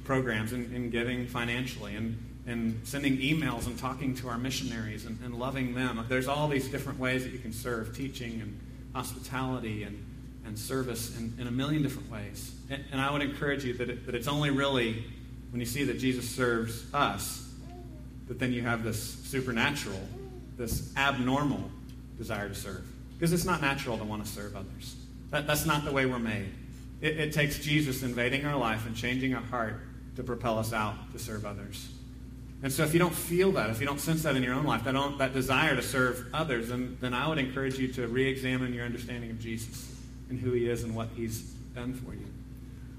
[0.05, 5.18] programs and, and giving financially, and, and sending emails and talking to our missionaries and,
[5.24, 6.05] and loving them.
[6.09, 8.61] There's all these different ways that you can serve, teaching and
[8.94, 10.05] hospitality and,
[10.44, 12.55] and service in, in a million different ways.
[12.70, 15.05] And, and I would encourage you that, it, that it's only really
[15.50, 17.44] when you see that Jesus serves us
[18.28, 20.00] that then you have this supernatural,
[20.57, 21.70] this abnormal
[22.16, 22.84] desire to serve.
[23.14, 24.96] Because it's not natural to want to serve others.
[25.30, 26.48] That, that's not the way we're made.
[27.00, 29.80] It, it takes Jesus invading our life and changing our heart
[30.16, 31.88] to propel us out to serve others.
[32.62, 34.64] And so if you don't feel that, if you don't sense that in your own
[34.64, 38.26] life, that, that desire to serve others, then, then I would encourage you to re
[38.26, 39.94] examine your understanding of Jesus
[40.30, 41.42] and who he is and what he's
[41.74, 42.26] done for you.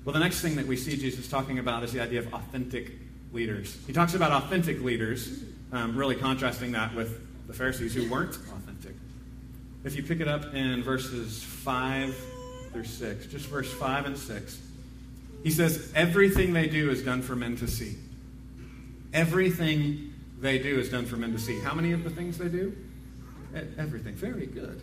[0.04, 2.92] Well, the next thing that we see Jesus talking about is the idea of authentic
[3.34, 3.76] leaders.
[3.88, 8.94] He talks about authentic leaders, um, really contrasting that with the Pharisees who weren't authentic.
[9.84, 12.16] If you pick it up in verses 5
[12.72, 14.62] through 6, just verse 5 and 6,
[15.46, 17.96] he says, Everything they do is done for men to see.
[19.14, 21.60] Everything they do is done for men to see.
[21.60, 22.76] How many of the things they do?
[23.78, 24.16] Everything.
[24.16, 24.82] Very good.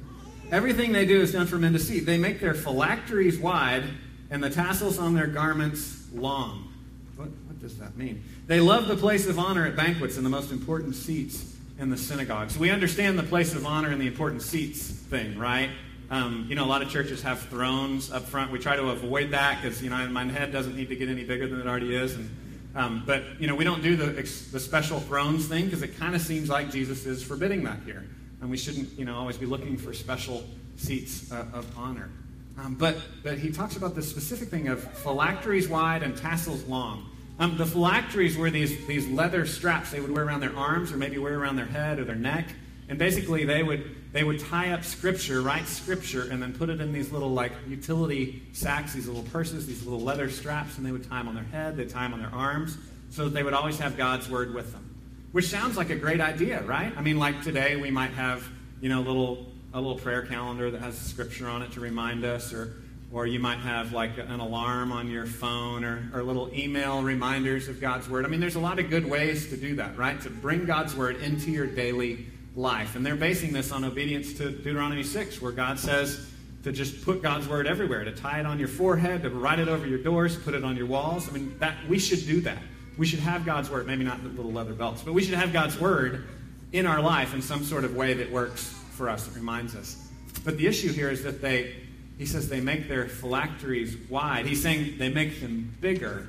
[0.52, 1.98] Everything they do is done for men to see.
[1.98, 3.82] They make their phylacteries wide
[4.30, 6.72] and the tassels on their garments long.
[7.16, 8.22] What, what does that mean?
[8.46, 11.96] They love the place of honor at banquets and the most important seats in the
[11.96, 12.56] synagogues.
[12.56, 15.70] We understand the place of honor and the important seats thing, right?
[16.12, 18.52] Um, you know, a lot of churches have thrones up front.
[18.52, 21.24] We try to avoid that because, you know, my head doesn't need to get any
[21.24, 22.14] bigger than it already is.
[22.14, 22.30] And,
[22.74, 26.14] um, but, you know, we don't do the, the special thrones thing because it kind
[26.14, 28.04] of seems like Jesus is forbidding that here.
[28.42, 30.44] And we shouldn't, you know, always be looking for special
[30.76, 32.10] seats uh, of honor.
[32.58, 37.08] Um, but, but he talks about the specific thing of phylacteries wide and tassels long.
[37.38, 40.98] Um, the phylacteries were these, these leather straps they would wear around their arms or
[40.98, 42.48] maybe wear around their head or their neck.
[42.90, 46.80] And basically, they would, they would tie up scripture, write scripture, and then put it
[46.80, 50.92] in these little like utility sacks, these little purses, these little leather straps, and they
[50.92, 52.76] would tie them on their head, they'd tie them on their arms,
[53.10, 54.88] so that they would always have God's word with them.
[55.32, 56.92] Which sounds like a great idea, right?
[56.96, 58.46] I mean, like today we might have,
[58.82, 62.26] you know, a little a little prayer calendar that has scripture on it to remind
[62.26, 62.74] us, or
[63.12, 67.68] or you might have like an alarm on your phone or, or little email reminders
[67.68, 68.24] of God's Word.
[68.24, 70.20] I mean, there's a lot of good ways to do that, right?
[70.22, 72.96] To bring God's Word into your daily life.
[72.96, 76.28] And they're basing this on obedience to Deuteronomy 6, where God says
[76.64, 79.68] to just put God's Word everywhere, to tie it on your forehead, to write it
[79.68, 81.28] over your doors, put it on your walls.
[81.28, 82.62] I mean, that we should do that.
[82.98, 85.52] We should have God's Word, maybe not the little leather belts, but we should have
[85.52, 86.24] God's Word
[86.72, 90.08] in our life in some sort of way that works for us, that reminds us.
[90.44, 91.74] But the issue here is that they,
[92.18, 94.46] he says they make their phylacteries wide.
[94.46, 96.28] He's saying they make them bigger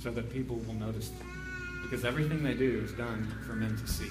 [0.00, 1.28] so that people will notice them.
[1.82, 4.08] Because everything they do is done for men to see.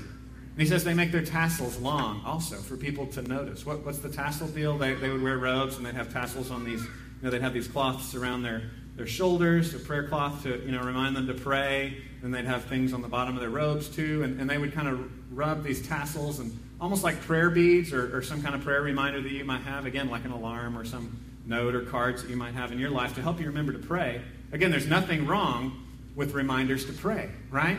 [0.51, 3.65] And he says they make their tassels long also for people to notice.
[3.65, 4.77] What, what's the tassel deal?
[4.77, 6.89] They, they would wear robes and they'd have tassels on these, you
[7.23, 8.63] know, they'd have these cloths around their,
[8.95, 11.97] their shoulders, a prayer cloth to, you know, remind them to pray.
[12.21, 14.23] And they'd have things on the bottom of their robes too.
[14.23, 18.17] And, and they would kind of rub these tassels and almost like prayer beads or,
[18.17, 20.83] or some kind of prayer reminder that you might have, again, like an alarm or
[20.83, 23.71] some note or cards that you might have in your life to help you remember
[23.71, 24.21] to pray.
[24.51, 27.77] Again, there's nothing wrong with reminders to pray, right?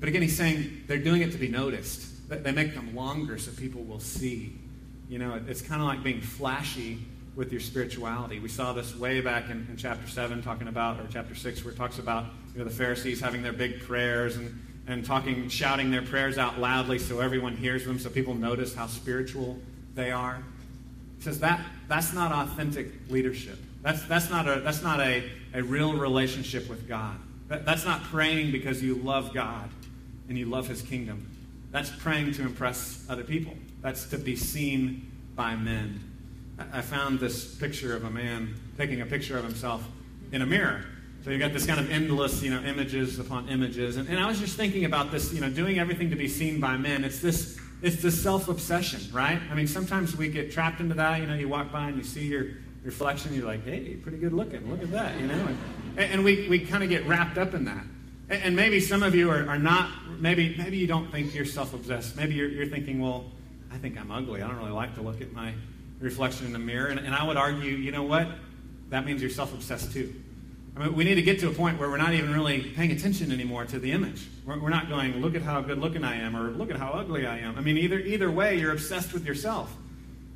[0.00, 2.28] But again, he's saying they're doing it to be noticed.
[2.28, 4.52] They make them longer so people will see.
[5.08, 6.98] You know, it's kind of like being flashy
[7.34, 8.40] with your spirituality.
[8.40, 11.72] We saw this way back in, in chapter 7, talking about, or chapter 6, where
[11.72, 15.90] it talks about you know, the Pharisees having their big prayers and, and talking, shouting
[15.90, 19.58] their prayers out loudly so everyone hears them, so people notice how spiritual
[19.94, 20.42] they are.
[21.18, 23.58] He says that that's not authentic leadership.
[23.82, 27.16] That's, that's not, a, that's not a, a real relationship with God.
[27.48, 29.70] That, that's not praying because you love God
[30.28, 31.30] and you love his kingdom.
[31.70, 33.54] That's praying to impress other people.
[33.82, 36.00] That's to be seen by men.
[36.72, 39.84] I- found this picture of a man taking a picture of himself
[40.32, 40.84] in a mirror.
[41.24, 43.96] So you got this kind of endless, you know, images upon images.
[43.96, 46.58] And, and I was just thinking about this, you know, doing everything to be seen
[46.58, 47.04] by men.
[47.04, 49.40] It's this, it's this self-obsession, right?
[49.50, 51.20] I mean, sometimes we get trapped into that.
[51.20, 52.46] You know, you walk by and you see your
[52.82, 54.70] reflection, you're like, hey, pretty good looking.
[54.70, 55.48] Look at that, you know?
[55.96, 57.84] And, and we, we kind of get wrapped up in that.
[58.30, 61.44] And, and maybe some of you are, are not, maybe, maybe you don't think you're
[61.44, 62.16] self-obsessed.
[62.16, 63.26] Maybe you're, you're thinking, well,
[63.72, 64.42] I think I'm ugly.
[64.42, 65.54] I don't really like to look at my
[66.00, 66.88] reflection in the mirror.
[66.88, 68.28] And, and I would argue, you know what?
[68.90, 70.14] That means you're self-obsessed too.
[70.76, 72.92] I mean, we need to get to a point where we're not even really paying
[72.92, 74.26] attention anymore to the image.
[74.46, 76.90] We're, we're not going, look at how good looking I am, or look at how
[76.90, 77.58] ugly I am.
[77.58, 79.74] I mean, either, either way, you're obsessed with yourself.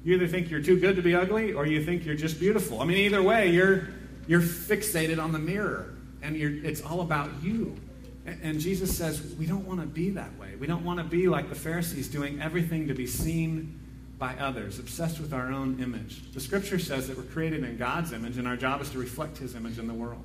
[0.04, 2.80] You either think you're too good to be ugly, or you think you're just beautiful.
[2.80, 3.88] I mean, either way, you're,
[4.26, 7.76] you're fixated on the mirror, and it's all about you.
[8.24, 10.54] And, Jesus says, we don't want to be that way.
[10.54, 13.80] We don't want to be like the Pharisees, doing everything to be seen
[14.16, 16.32] by others, obsessed with our own image.
[16.32, 19.38] The scripture says that we're created in God's image, and our job is to reflect
[19.38, 20.24] his image in the world.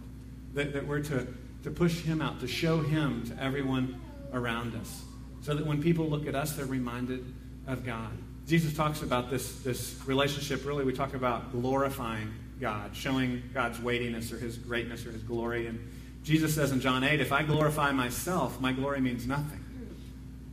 [0.54, 1.26] That, that we're to,
[1.64, 4.00] to push him out, to show him to everyone
[4.32, 5.02] around us.
[5.42, 7.26] So that when people look at us, they're reminded
[7.66, 8.12] of God.
[8.48, 12.32] Jesus talks about this, this relationship, really, we talk about glorifying
[12.62, 15.68] God, showing God's weightiness or his greatness or his glory.
[15.68, 15.80] And
[16.28, 19.64] Jesus says in John 8, if I glorify myself, my glory means nothing.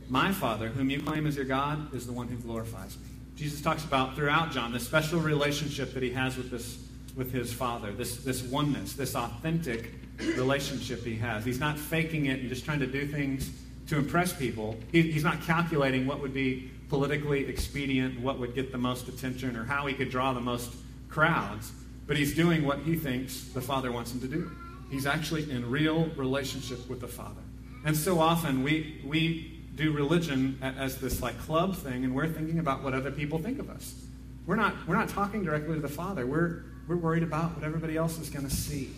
[0.07, 3.07] My Father, whom you claim as your God, is the one who glorifies me.
[3.35, 6.77] Jesus talks about throughout John the special relationship that he has with this
[7.17, 9.91] with his Father, this this oneness, this authentic
[10.37, 11.43] relationship he has.
[11.43, 13.51] He's not faking it and just trying to do things
[13.87, 14.77] to impress people.
[14.93, 19.57] He, he's not calculating what would be politically expedient, what would get the most attention,
[19.57, 20.73] or how he could draw the most
[21.09, 21.73] crowds.
[22.07, 24.49] But he's doing what he thinks the Father wants him to do.
[24.89, 27.41] He's actually in real relationship with the Father.
[27.85, 32.59] And so often we we do religion as this like club thing, and we're thinking
[32.59, 34.05] about what other people think of us.
[34.47, 36.25] We're not we're not talking directly to the Father.
[36.25, 38.91] We're we're worried about what everybody else is going to see.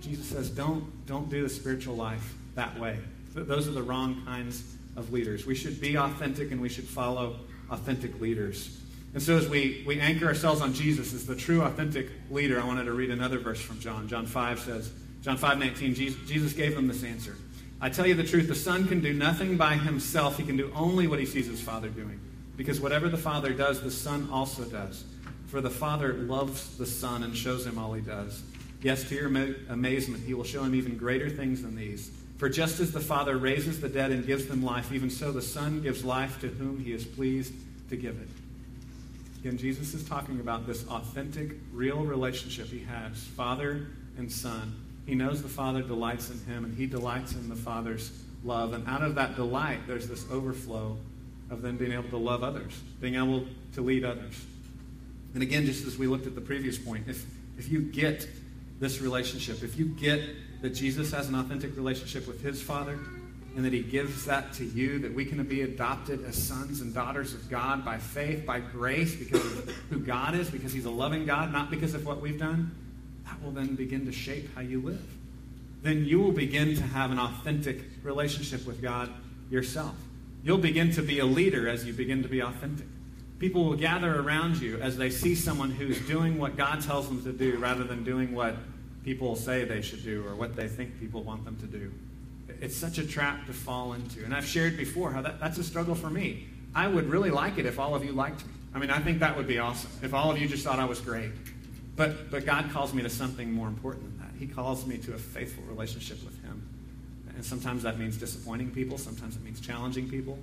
[0.00, 2.98] Jesus says, don't don't do the spiritual life that way.
[3.34, 5.46] Those are the wrong kinds of leaders.
[5.46, 7.36] We should be authentic, and we should follow
[7.70, 8.80] authentic leaders.
[9.16, 12.66] And so, as we, we anchor ourselves on Jesus as the true, authentic leader, I
[12.66, 14.08] wanted to read another verse from John.
[14.08, 14.92] John 5 says,
[15.22, 17.34] John 5 19, Jesus, gave them this answer.
[17.80, 20.36] I tell you the truth, the Son can do nothing by himself.
[20.36, 22.20] He can do only what he sees his Father doing.
[22.58, 25.04] Because whatever the Father does, the Son also does.
[25.46, 28.42] For the Father loves the Son and shows him all he does.
[28.82, 32.10] Yes, to your ama- amazement, he will show him even greater things than these.
[32.36, 35.40] For just as the Father raises the dead and gives them life, even so the
[35.40, 37.54] Son gives life to whom he is pleased
[37.88, 38.28] to give it.
[39.40, 43.86] Again, Jesus is talking about this authentic, real relationship he has, Father
[44.18, 44.74] and Son.
[45.06, 48.10] He knows the Father delights in him, and he delights in the Father's
[48.44, 48.72] love.
[48.72, 50.96] And out of that delight, there's this overflow
[51.50, 54.44] of then being able to love others, being able to lead others.
[55.34, 57.24] And again, just as we looked at the previous point, if,
[57.58, 58.26] if you get
[58.80, 60.20] this relationship, if you get
[60.62, 62.98] that Jesus has an authentic relationship with his Father,
[63.56, 66.92] and that he gives that to you, that we can be adopted as sons and
[66.92, 70.90] daughters of God by faith, by grace, because of who God is, because he's a
[70.90, 72.70] loving God, not because of what we've done,
[73.24, 75.02] that will then begin to shape how you live.
[75.82, 79.10] Then you will begin to have an authentic relationship with God
[79.50, 79.94] yourself.
[80.44, 82.86] You'll begin to be a leader as you begin to be authentic.
[83.38, 87.22] People will gather around you as they see someone who's doing what God tells them
[87.24, 88.56] to do rather than doing what
[89.02, 91.90] people say they should do or what they think people want them to do.
[92.60, 94.24] It's such a trap to fall into.
[94.24, 96.46] And I've shared before how that, that's a struggle for me.
[96.74, 98.52] I would really like it if all of you liked me.
[98.74, 99.90] I mean, I think that would be awesome.
[100.02, 101.30] If all of you just thought I was great.
[101.96, 104.38] But, but God calls me to something more important than that.
[104.38, 106.68] He calls me to a faithful relationship with Him.
[107.34, 110.38] And sometimes that means disappointing people, sometimes it means challenging people,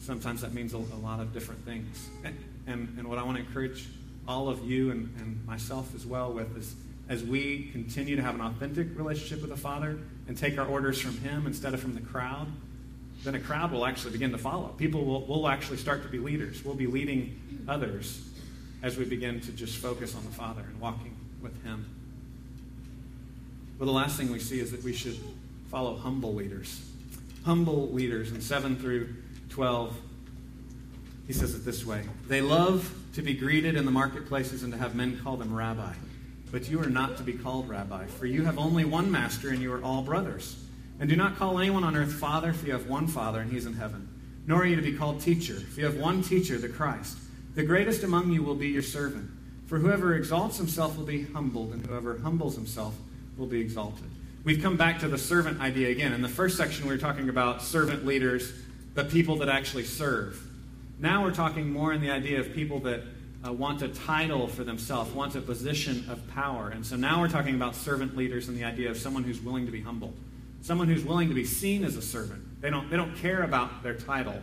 [0.00, 2.08] Sometimes that means a, a lot of different things.
[2.24, 2.36] And,
[2.66, 3.86] and, and what I want to encourage
[4.26, 6.74] all of you and, and myself as well with is
[7.08, 9.98] as we continue to have an authentic relationship with the Father
[10.30, 12.46] and take our orders from Him instead of from the crowd,
[13.24, 14.68] then a crowd will actually begin to follow.
[14.78, 16.64] People will, will actually start to be leaders.
[16.64, 18.28] We'll be leading others
[18.80, 21.84] as we begin to just focus on the Father and walking with Him.
[23.76, 25.18] Well, the last thing we see is that we should
[25.68, 26.80] follow humble leaders.
[27.44, 29.12] Humble leaders in 7 through
[29.48, 29.96] 12,
[31.26, 34.78] he says it this way They love to be greeted in the marketplaces and to
[34.78, 35.92] have men call them rabbi.
[36.52, 39.60] But you are not to be called rabbi, for you have only one master and
[39.60, 40.56] you are all brothers.
[40.98, 43.56] And do not call anyone on earth father, for you have one father and he
[43.56, 44.08] is in heaven.
[44.46, 47.16] Nor are you to be called teacher, for you have one teacher, the Christ.
[47.54, 49.30] The greatest among you will be your servant.
[49.66, 52.94] For whoever exalts himself will be humbled, and whoever humbles himself
[53.36, 54.10] will be exalted.
[54.42, 56.12] We've come back to the servant idea again.
[56.12, 58.52] In the first section, we were talking about servant leaders,
[58.94, 60.42] but people that actually serve.
[60.98, 63.02] Now we're talking more in the idea of people that
[63.46, 66.68] uh, want a title for themselves, want a position of power.
[66.68, 69.66] And so now we're talking about servant leaders and the idea of someone who's willing
[69.66, 70.12] to be humble,
[70.60, 72.60] someone who's willing to be seen as a servant.
[72.60, 74.40] They don't, they don't care about their title.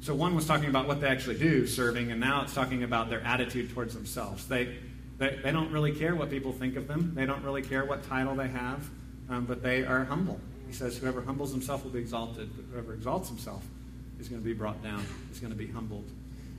[0.00, 3.10] So one was talking about what they actually do serving, and now it's talking about
[3.10, 4.46] their attitude towards themselves.
[4.46, 4.76] They,
[5.18, 8.04] they, they don't really care what people think of them, they don't really care what
[8.04, 8.88] title they have,
[9.28, 10.40] um, but they are humble.
[10.66, 13.64] He says, Whoever humbles himself will be exalted, but whoever exalts himself
[14.20, 16.08] is going to be brought down, is going to be humbled.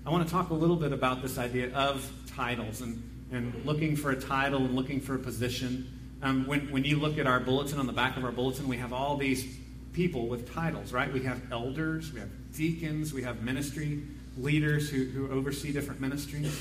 [0.06, 3.96] I want to talk a little bit about this idea of titles and, and looking
[3.96, 5.88] for a title and looking for a position.
[6.22, 8.78] Um, when, when you look at our bulletin, on the back of our bulletin, we
[8.78, 9.58] have all these
[9.92, 11.12] people with titles, right?
[11.12, 14.02] We have elders, we have deacons, we have ministry
[14.38, 16.58] leaders who, who oversee different ministries.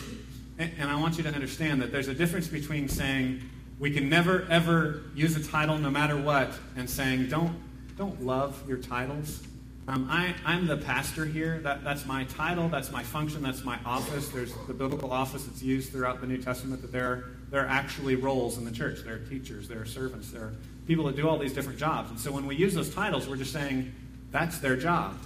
[0.59, 3.41] And, and I want you to understand that there's a difference between saying
[3.79, 7.57] we can never ever use a title no matter what and saying don't,
[7.97, 9.43] don't love your titles.
[9.89, 11.61] Um, I, I'm the pastor here.
[11.61, 12.69] That, that's my title.
[12.69, 13.43] That's my function.
[13.43, 14.29] That's my office.
[14.29, 16.83] There's the biblical office that's used throughout the New Testament.
[16.83, 18.99] That there, there are actually roles in the church.
[19.03, 19.67] There are teachers.
[19.67, 20.31] There are servants.
[20.31, 20.53] There are
[20.87, 22.11] people that do all these different jobs.
[22.11, 23.91] And so when we use those titles, we're just saying
[24.31, 25.17] that's their job.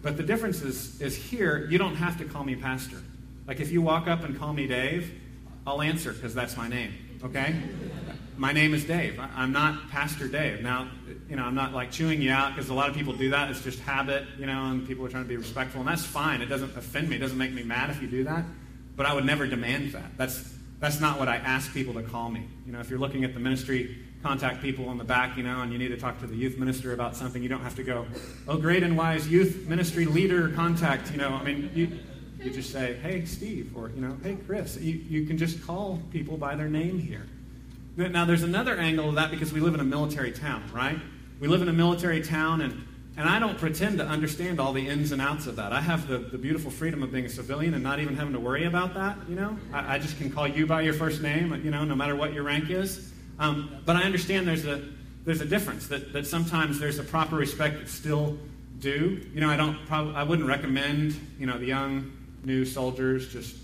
[0.00, 3.02] But the difference is, is here, you don't have to call me pastor.
[3.46, 5.12] Like if you walk up and call me Dave,
[5.66, 6.94] I'll answer because that's my name.
[7.22, 7.54] Okay?
[8.40, 9.20] My name is Dave.
[9.20, 10.62] I'm not Pastor Dave.
[10.62, 10.88] Now,
[11.28, 13.50] you know, I'm not like chewing you out because a lot of people do that.
[13.50, 16.40] It's just habit, you know, and people are trying to be respectful, and that's fine.
[16.40, 17.16] It doesn't offend me.
[17.16, 18.46] It doesn't make me mad if you do that.
[18.96, 20.16] But I would never demand that.
[20.16, 22.48] That's that's not what I ask people to call me.
[22.64, 25.60] You know, if you're looking at the ministry, contact people in the back, you know,
[25.60, 27.42] and you need to talk to the youth minister about something.
[27.42, 28.06] You don't have to go,
[28.48, 31.10] oh, great and wise youth ministry leader contact.
[31.10, 31.92] You know, I mean, you
[32.42, 34.78] you just say, hey, Steve, or you know, hey, Chris.
[34.78, 37.26] You you can just call people by their name here.
[37.96, 40.98] Now, there's another angle of that because we live in a military town, right?
[41.40, 42.86] We live in a military town, and,
[43.16, 45.72] and I don't pretend to understand all the ins and outs of that.
[45.72, 48.40] I have the, the beautiful freedom of being a civilian and not even having to
[48.40, 49.58] worry about that, you know?
[49.72, 52.32] I, I just can call you by your first name, you know, no matter what
[52.32, 53.12] your rank is.
[53.38, 54.82] Um, but I understand there's a,
[55.24, 58.38] there's a difference, that, that sometimes there's a proper respect that's still
[58.78, 59.26] due.
[59.34, 62.12] You know, I, don't prob- I wouldn't recommend, you know, the young,
[62.44, 63.56] new soldiers just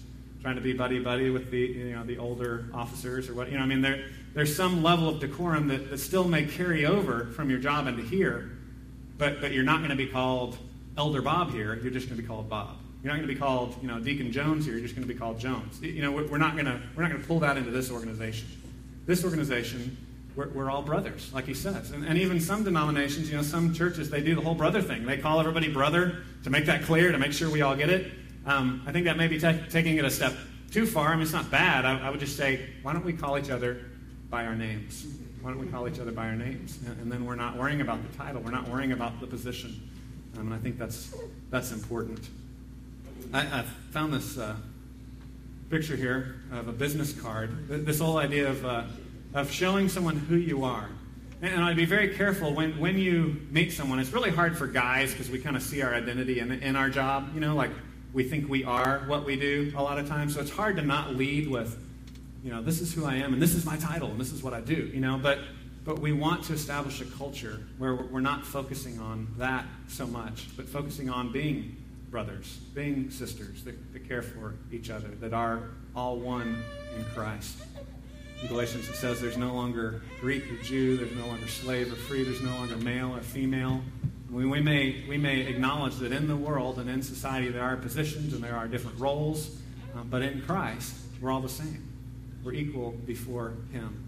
[0.43, 3.57] trying to be buddy buddy with the you know the older officers or what you
[3.57, 7.27] know I mean there there's some level of decorum that, that still may carry over
[7.27, 8.53] from your job into here
[9.19, 10.57] but but you're not going to be called
[10.97, 12.77] Elder Bob here you're just going to be called Bob.
[13.03, 15.13] You're not going to be called you know Deacon Jones here you're just going to
[15.13, 15.81] be called Jones.
[15.81, 18.49] You know we're not going to we're not going to pull that into this organization.
[19.07, 19.97] This organization
[20.35, 21.93] we're, we're all brothers like he says.
[21.93, 25.07] And, and even some denominations you know some churches they do the whole brother thing.
[25.07, 28.13] They call everybody brother to make that clear to make sure we all get it
[28.47, 30.33] um, I think that may be ta- taking it a step
[30.71, 31.09] too far.
[31.09, 31.85] I mean, it's not bad.
[31.85, 33.81] I, I, would just say, why don't we call each other
[34.31, 35.07] by our names?
[35.43, 36.79] Why don't we call each other by our names?
[36.87, 38.41] And, and then we're not worrying about the title.
[38.41, 39.91] We're not worrying about the position.
[40.37, 41.15] Um, and I think that's,
[41.51, 42.29] that's important.
[43.33, 44.55] I, I found this uh,
[45.71, 47.69] picture here of a business card.
[47.69, 48.85] This whole idea of, uh,
[49.35, 50.89] of showing someone who you are.
[51.43, 53.99] And I'd be very careful when, when you meet someone.
[53.99, 56.89] It's really hard for guys because we kind of see our identity in, in our
[56.89, 57.31] job.
[57.35, 57.71] You know, like
[58.17, 60.35] we think we are what we do a lot of times.
[60.35, 61.79] So it's hard to not lead with,
[62.43, 64.43] you know, this is who I am and this is my title and this is
[64.43, 65.19] what I do, you know.
[65.19, 65.41] But,
[65.85, 70.47] but we want to establish a culture where we're not focusing on that so much,
[70.57, 71.77] but focusing on being
[72.11, 76.63] brothers, being sisters that, that care for each other, that are all one
[76.97, 77.59] in Christ.
[78.41, 81.97] In Galatians, it says there's no longer Greek or Jew, there's no longer slave or
[81.97, 83.83] free, there's no longer male or female.
[84.37, 87.75] We, we, may, we may acknowledge that in the world and in society there are
[87.75, 89.57] positions and there are different roles,
[89.95, 91.89] um, but in Christ, we're all the same.
[92.45, 94.05] We're equal before Him.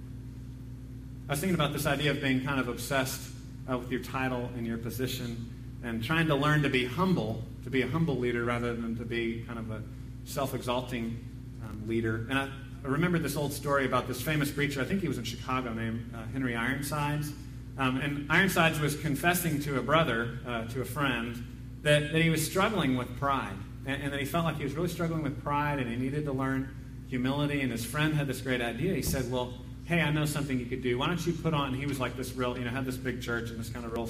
[1.30, 3.26] I was thinking about this idea of being kind of obsessed
[3.70, 5.48] uh, with your title and your position
[5.82, 9.06] and trying to learn to be humble, to be a humble leader rather than to
[9.06, 9.82] be kind of a
[10.26, 11.24] self exalting
[11.64, 12.26] um, leader.
[12.28, 12.50] And I,
[12.84, 15.72] I remember this old story about this famous preacher, I think he was in Chicago,
[15.72, 17.32] named uh, Henry Ironsides.
[17.78, 21.44] Um, and Ironsides was confessing to a brother, uh, to a friend,
[21.82, 23.56] that, that he was struggling with pride.
[23.86, 26.24] And, and that he felt like he was really struggling with pride and he needed
[26.24, 26.74] to learn
[27.08, 27.60] humility.
[27.60, 28.94] And his friend had this great idea.
[28.94, 29.54] He said, Well,
[29.84, 30.98] hey, I know something you could do.
[30.98, 33.22] Why don't you put on, he was like this real, you know, had this big
[33.22, 34.08] church and this kind of real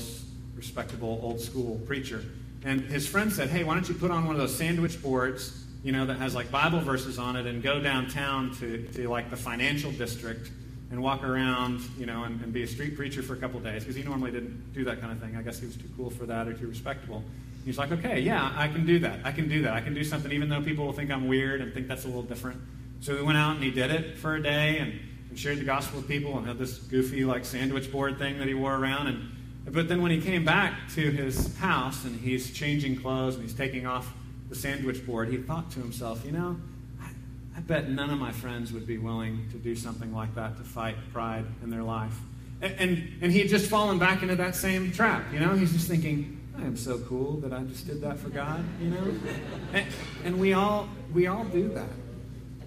[0.56, 2.24] respectable old school preacher.
[2.64, 5.64] And his friend said, hey, why don't you put on one of those sandwich boards,
[5.84, 9.30] you know, that has like Bible verses on it and go downtown to, to like
[9.30, 10.50] the financial district
[10.90, 13.82] and walk around, you know, and, and be a street preacher for a couple days
[13.82, 15.36] because he normally didn't do that kind of thing.
[15.36, 17.22] I guess he was too cool for that or too respectable.
[17.64, 19.20] He's like, okay, yeah, I can do that.
[19.24, 19.74] I can do that.
[19.74, 22.08] I can do something even though people will think I'm weird and think that's a
[22.08, 22.60] little different.
[23.00, 25.64] So we went out and he did it for a day and, and shared the
[25.64, 29.08] gospel with people and had this goofy like sandwich board thing that he wore around.
[29.08, 29.30] And
[29.70, 33.54] but then when he came back to his house and he's changing clothes and he's
[33.54, 34.14] taking off
[34.48, 36.56] the sandwich board, he thought to himself, you know,
[37.58, 40.62] I, bet none of my friends would be willing to do something like that to
[40.62, 42.16] fight pride in their life.
[42.60, 45.54] And, and, and he had just fallen back into that same trap, you know?
[45.54, 48.90] He's just thinking, I am so cool that I just did that for God, you
[48.90, 49.12] know?
[49.72, 49.86] And,
[50.24, 51.88] and we all we all do that.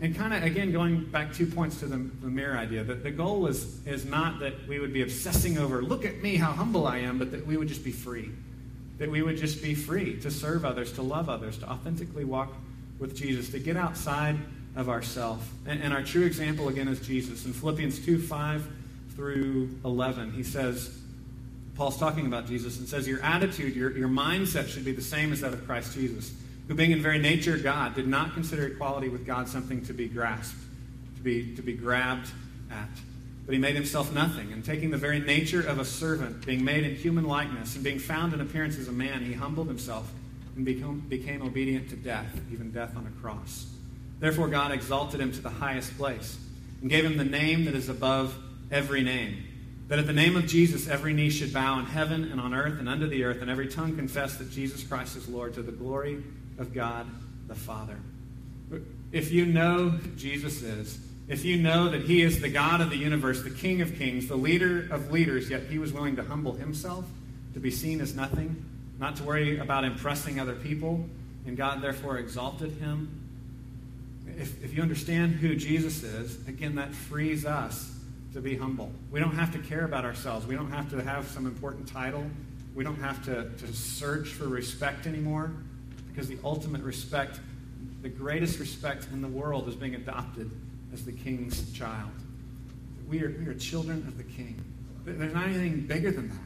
[0.02, 3.12] And kind of again going back two points to the, the mirror idea, that the
[3.12, 6.86] goal is is not that we would be obsessing over, look at me, how humble
[6.86, 8.30] I am, but that we would just be free.
[8.98, 12.54] That we would just be free to serve others, to love others, to authentically walk
[13.00, 14.38] with Jesus, to get outside
[14.76, 15.50] of ourself.
[15.66, 17.46] And, and our true example again is Jesus.
[17.46, 18.68] In Philippians 2, 5
[19.16, 20.98] through 11, he says,
[21.76, 25.34] Paul's talking about Jesus and says, Your attitude, your, your mindset should be the same
[25.34, 26.34] as that of Christ Jesus,
[26.68, 30.08] who, being in very nature God, did not consider equality with God something to be
[30.08, 30.60] grasped,
[31.18, 32.30] to be, to be grabbed
[32.70, 32.90] at.
[33.46, 36.86] But he made himself nothing, and taking the very nature of a servant, being made
[36.86, 40.12] in human likeness, and being found in appearance as a man, he humbled himself
[40.56, 43.66] and become, became obedient to death, even death on a cross.
[44.22, 46.38] Therefore, God exalted him to the highest place
[46.80, 48.34] and gave him the name that is above
[48.72, 49.44] every name
[49.92, 52.80] that at the name of Jesus every knee should bow in heaven and on earth
[52.80, 55.74] and under the earth, and every tongue confess that Jesus Christ is Lord to the
[55.74, 56.24] glory
[56.58, 57.08] of God
[57.50, 58.00] the Father.
[59.12, 60.98] If you know who Jesus is,
[61.28, 64.30] if you know that He is the God of the universe, the King of kings,
[64.30, 67.04] the leader of leaders, yet He was willing to humble Himself,
[67.54, 68.64] to be seen as nothing,
[68.98, 71.06] not to worry about impressing other people,
[71.46, 73.21] and God therefore exalted Him.
[74.28, 77.96] If, if you understand who Jesus is, again, that frees us
[78.34, 78.92] to be humble.
[79.12, 80.46] We don't have to care about ourselves.
[80.46, 82.26] We don't have to have some important title.
[82.74, 85.52] We don't have to, to search for respect anymore
[86.10, 87.40] because the ultimate respect,
[88.02, 90.50] the greatest respect in the world, is being adopted
[90.94, 92.12] as the king's child.
[93.10, 94.64] We are, we are children of the king.
[95.04, 96.38] There's not anything bigger than that.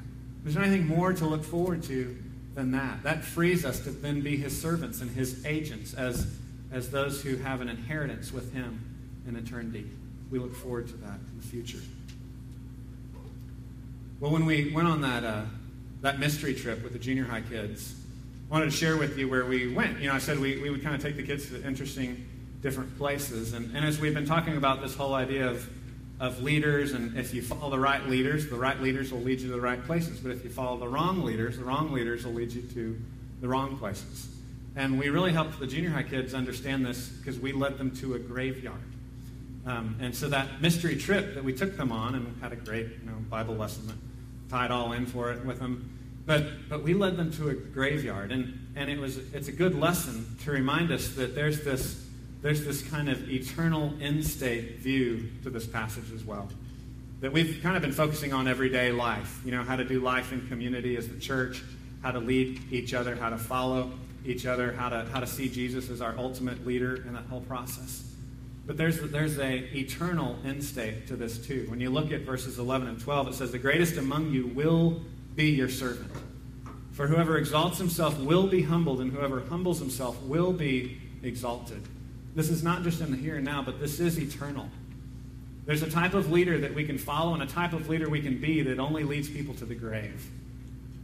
[0.43, 2.15] There's not anything more to look forward to
[2.55, 3.03] than that.
[3.03, 6.25] That frees us to then be his servants and his agents as,
[6.75, 8.79] as those who have an inheritance with him
[9.27, 9.89] in eternity
[10.31, 11.79] we look forward to that in the future.
[14.19, 15.43] Well, when we went on that, uh,
[16.01, 17.95] that mystery trip with the junior high kids,
[18.49, 19.99] I wanted to share with you where we went.
[19.99, 22.25] You know, I said we, we would kind of take the kids to interesting
[22.61, 23.53] different places.
[23.53, 25.69] And, and as we've been talking about this whole idea of,
[26.19, 29.47] of leaders, and if you follow the right leaders, the right leaders will lead you
[29.47, 30.19] to the right places.
[30.19, 32.99] But if you follow the wrong leaders, the wrong leaders will lead you to
[33.41, 34.34] the wrong places.
[34.75, 38.15] And we really helped the junior high kids understand this because we led them to
[38.15, 38.75] a graveyard.
[39.65, 42.87] Um, and so that mystery trip that we took them on and had a great
[42.87, 43.95] you know, Bible lesson that
[44.49, 45.91] tied all in for it with them.
[46.25, 48.31] But, but we led them to a graveyard.
[48.31, 52.05] And, and it was, it's a good lesson to remind us that there's this,
[52.41, 56.49] there's this kind of eternal end state view to this passage as well.
[57.21, 60.33] That we've kind of been focusing on everyday life, you know, how to do life
[60.33, 61.63] in community as the church,
[62.03, 63.91] how to lead each other, how to follow
[64.25, 67.41] each other, how to, how to see Jesus as our ultimate leader in that whole
[67.41, 68.11] process.
[68.65, 71.65] But there's, there's a eternal end state to this too.
[71.69, 75.01] When you look at verses 11 and 12, it says, The greatest among you will
[75.35, 76.11] be your servant.
[76.93, 81.81] For whoever exalts himself will be humbled, and whoever humbles himself will be exalted.
[82.35, 84.69] This is not just in the here and now, but this is eternal.
[85.65, 88.21] There's a type of leader that we can follow and a type of leader we
[88.21, 90.29] can be that only leads people to the grave.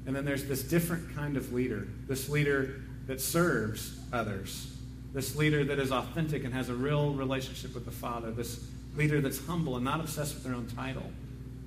[0.05, 2.82] And then there's this different kind of leader, this leader
[3.12, 4.74] that serves others,
[5.14, 9.20] this leader that is authentic and has a real relationship with the Father, this leader
[9.20, 11.03] that's humble and not obsessed with their own title.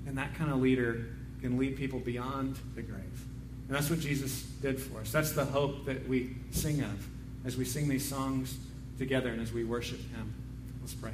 [0.07, 1.05] And that kind of leader
[1.43, 3.27] can lead people beyond the grave.
[3.69, 5.13] And that's what Jesus did for us.
[5.13, 7.07] That's the hope that we sing of
[7.45, 8.57] as we sing these songs
[8.97, 10.33] together and as we worship Him.
[10.81, 11.13] Let's pray.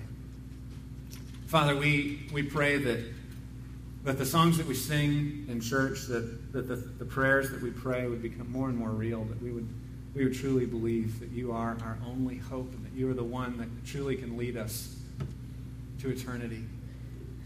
[1.48, 3.00] Father, we, we pray that,
[4.04, 7.72] that the songs that we sing in church, that, that the, the prayers that we
[7.72, 9.66] pray would become more and more real, that we would
[10.14, 13.22] we would truly believe that you are our only hope and that you are the
[13.22, 14.96] one that truly can lead us
[16.00, 16.64] to eternity,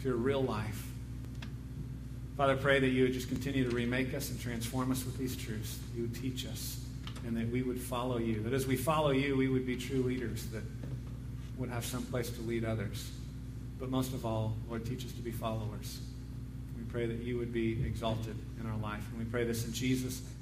[0.03, 0.87] to a real life.
[2.37, 5.19] Father, I pray that you would just continue to remake us and transform us with
[5.19, 5.79] these truths.
[5.95, 6.81] You would teach us
[7.27, 8.43] and that we would follow you.
[8.43, 10.63] That as we follow you, we would be true leaders that
[11.59, 13.11] would have some place to lead others.
[13.79, 16.01] But most of all, Lord, teach us to be followers.
[16.77, 19.05] We pray that you would be exalted in our life.
[19.11, 20.34] And we pray this in Jesus' name.